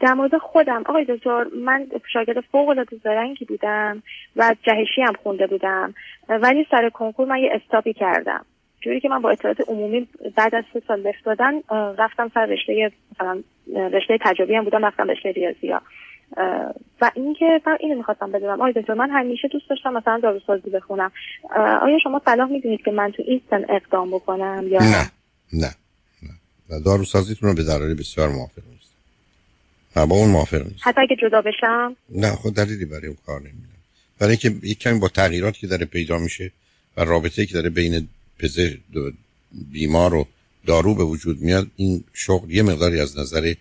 در 0.00 0.14
مورد 0.14 0.38
خودم. 0.38 0.82
آقای 0.86 1.04
دکتر 1.08 1.44
من 1.64 1.86
شاگرد 2.12 2.40
فوق 2.52 2.68
العاده 2.68 2.96
زرنگی 3.04 3.44
بودم 3.44 4.02
و 4.36 4.54
جهشی 4.62 5.02
هم 5.02 5.14
خونده 5.22 5.46
بودم. 5.46 5.94
ولی 6.28 6.66
سر 6.70 6.90
کنکور 6.94 7.28
من 7.28 7.38
یه 7.38 7.50
استاپی 7.52 7.92
کردم. 7.92 8.44
جوری 8.80 9.00
که 9.00 9.08
من 9.08 9.22
با 9.22 9.30
اطلاعات 9.30 9.60
عمومی 9.68 10.08
بعد 10.36 10.54
از 10.54 10.64
سه 10.72 10.82
سال 10.88 11.00
لفت 11.00 11.24
دادن 11.24 11.52
رفتم 11.98 12.30
سر 12.34 12.46
رشته 12.46 12.92
مثلا 13.14 13.42
رشته 13.92 14.18
تجربی 14.24 14.54
هم 14.54 14.64
بودم 14.64 14.84
رفتم 14.84 15.10
رشته 15.10 15.32
ریاضی 15.32 15.68
ها. 15.68 15.82
و 17.00 17.10
اینکه 17.14 17.60
من 17.66 17.76
اینو 17.80 17.96
می‌خواستم 17.96 18.32
بدونم. 18.32 18.60
آقای 18.60 18.72
دکتر 18.72 18.94
من 18.94 19.10
همیشه 19.10 19.48
دوست 19.48 19.70
داشتم 19.70 19.92
مثلا 19.92 20.20
داروسازی 20.22 20.70
بخونم. 20.70 21.12
آیا 21.82 21.98
شما 22.02 22.22
صلاح 22.24 22.50
می‌دونید 22.50 22.82
که 22.84 22.90
من 22.90 23.12
تو 23.12 23.22
این 23.26 23.40
سن 23.50 23.64
اقدام 23.68 24.10
بکنم 24.10 24.64
یا 24.68 24.80
نه؟ 24.80 25.10
نه 25.52 25.74
نه. 26.22 26.80
داروسازیتون 26.84 27.48
رو 27.48 27.54
به 27.54 27.62
ضرر 27.62 27.94
بسیار 27.94 28.28
موافق 28.28 28.62
نیست. 28.70 28.92
نه 29.96 30.06
با 30.06 30.16
اون 30.16 30.30
موافق 30.30 30.66
نیست. 30.66 30.80
حتی 30.82 31.00
اگه 31.00 31.16
جدا 31.22 31.42
بشم؟ 31.42 31.96
نه 32.10 32.30
خود 32.30 32.54
دلیلی 32.54 32.84
برای 32.84 33.06
اون 33.06 33.16
کار 33.26 33.40
نمیدم 33.40 33.68
برای 34.18 34.30
اینکه 34.30 34.66
یک 34.66 34.78
کمی 34.78 34.98
با 34.98 35.08
تغییراتی 35.08 35.60
که 35.60 35.66
داره 35.66 35.86
پیدا 35.86 36.18
میشه 36.18 36.52
و 36.96 37.04
رابطه 37.04 37.46
که 37.46 37.54
داره 37.54 37.70
بین 37.70 38.08
پزشک 38.38 38.78
بیمار 39.72 40.14
و 40.14 40.26
دارو 40.66 40.94
به 40.94 41.04
وجود 41.04 41.40
میاد 41.40 41.66
این 41.76 42.04
شغل 42.12 42.50
یه 42.50 42.62
مقداری 42.62 43.00
از 43.00 43.18
نظر 43.18 43.54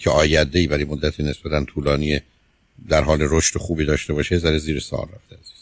که 0.00 0.10
آینده 0.10 0.58
ای 0.58 0.66
برای 0.66 0.84
مدتی 0.84 1.22
نسبتا 1.22 1.64
طولانی 1.64 2.20
در 2.88 3.02
حال 3.02 3.18
رشد 3.30 3.58
خوبی 3.58 3.84
داشته 3.84 4.12
باشه 4.12 4.38
ذره 4.38 4.58
زیر 4.58 4.80
سوال 4.80 5.08
رفته 5.08 5.36
عزیز. 5.36 5.52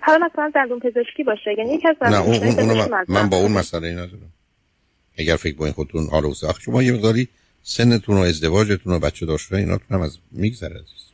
حالا 0.00 0.28
مثلا 0.32 0.52
دندون 0.54 0.78
پزشکی 0.78 1.24
باشه 1.24 1.54
یعنی 1.58 1.74
یکی 1.74 1.88
از 1.88 1.96
نه 2.02 2.20
اون, 2.20 2.34
اون, 2.34 2.88
من, 2.88 3.04
من 3.08 3.28
با 3.28 3.36
اون 3.36 3.52
مسئله 3.52 3.92
ندارم. 3.92 4.32
اگر 5.18 5.36
فکر 5.36 5.56
با 5.56 5.64
این 5.64 5.74
خودتون 5.74 6.06
حال 6.06 6.24
و 6.24 6.34
شما 6.60 6.82
یه 6.82 6.92
مقداری 6.92 7.28
سنتون 7.62 8.16
و 8.16 8.20
ازدواجتون 8.20 8.92
و 8.92 8.98
بچه 8.98 9.26
داشتن 9.26 9.56
ایناتون 9.56 9.96
هم 9.96 10.00
از 10.00 10.18
میگذره 10.30 10.74
عزیز. 10.74 11.10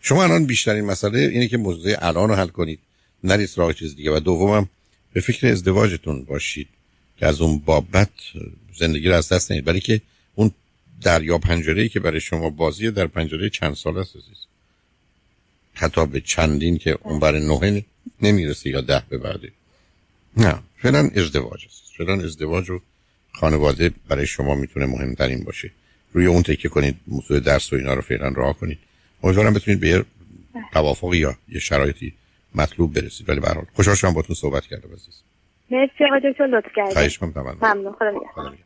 شما 0.00 0.22
الان 0.22 0.46
بیشترین 0.46 0.84
مسئله 0.84 1.18
اینه 1.18 1.48
که 1.48 1.56
موضوع 1.56 1.94
الان 1.98 2.28
رو 2.28 2.34
حل 2.34 2.48
کنید 2.48 2.78
نرید 3.24 3.46
سراغ 3.46 3.72
چیز 3.72 3.96
دیگه. 3.96 4.16
و 4.16 4.20
دومم 4.20 4.68
به 5.12 5.20
فکر 5.20 5.46
ازدواجتون 5.46 6.24
باشید. 6.24 6.68
که 7.22 7.28
از 7.28 7.40
اون 7.40 7.58
بابت 7.58 8.10
زندگی 8.74 9.08
رو 9.08 9.14
از 9.14 9.28
دست 9.28 9.52
نید 9.52 9.64
برای 9.64 9.80
که 9.80 10.00
اون 10.34 10.50
دریا 11.02 11.38
پنجره 11.38 11.82
ای 11.82 11.88
که 11.88 12.00
برای 12.00 12.20
شما 12.20 12.50
بازیه 12.50 12.90
در 12.90 13.06
پنجره 13.06 13.50
چند 13.50 13.74
سال 13.74 13.98
است 13.98 14.16
عزیز؟ 14.16 14.46
حتی 15.74 16.06
به 16.06 16.20
چندین 16.20 16.78
که 16.78 16.98
اون 17.02 17.20
برای 17.20 17.46
نوه 17.46 17.82
نمی‌رسه 18.22 18.70
یا 18.70 18.80
ده 18.80 19.02
به 19.08 19.18
بعدی. 19.18 19.52
نه 20.36 20.58
فعلا 20.78 21.10
ازدواج 21.14 21.66
است. 21.66 21.82
فعلا 21.98 22.24
ازدواج 22.24 22.70
و 22.70 22.80
خانواده 23.32 23.90
برای 24.08 24.26
شما 24.26 24.54
می‌تونه 24.54 24.86
مهمترین 24.86 25.44
باشه. 25.44 25.70
روی 26.12 26.26
اون 26.26 26.42
تکیه 26.42 26.70
کنید 26.70 26.96
موضوع 27.06 27.40
درس 27.40 27.72
و 27.72 27.76
اینا 27.76 27.94
رو 27.94 28.02
فعلا 28.02 28.28
راه 28.28 28.58
کنید. 28.58 28.78
امیدوارم 29.22 29.54
بتونید 29.54 29.80
به 29.80 29.88
یه 29.88 30.04
توافقی 30.72 31.18
یا 31.18 31.38
یه 31.48 31.60
شرایطی 31.60 32.12
مطلوب 32.54 32.94
برسید. 32.94 33.28
ولی 33.28 33.40
به 33.40 33.48
هر 33.48 33.54
حال 33.54 33.66
خوشحال 33.72 33.96
شدم 33.96 34.10
باهاتون 34.10 34.36
صحبت 34.36 34.66
کردم 34.66 34.88
عزیز. 34.92 35.31
مرسی 35.72 36.04
آقای 36.04 36.32
دکتر 36.32 36.46
لطف 36.46 36.72
کردید 36.76 36.92
خواهش 36.92 37.22
ممنون. 37.62 37.92
خدا 37.92 38.10
نگهدار. 38.10 38.54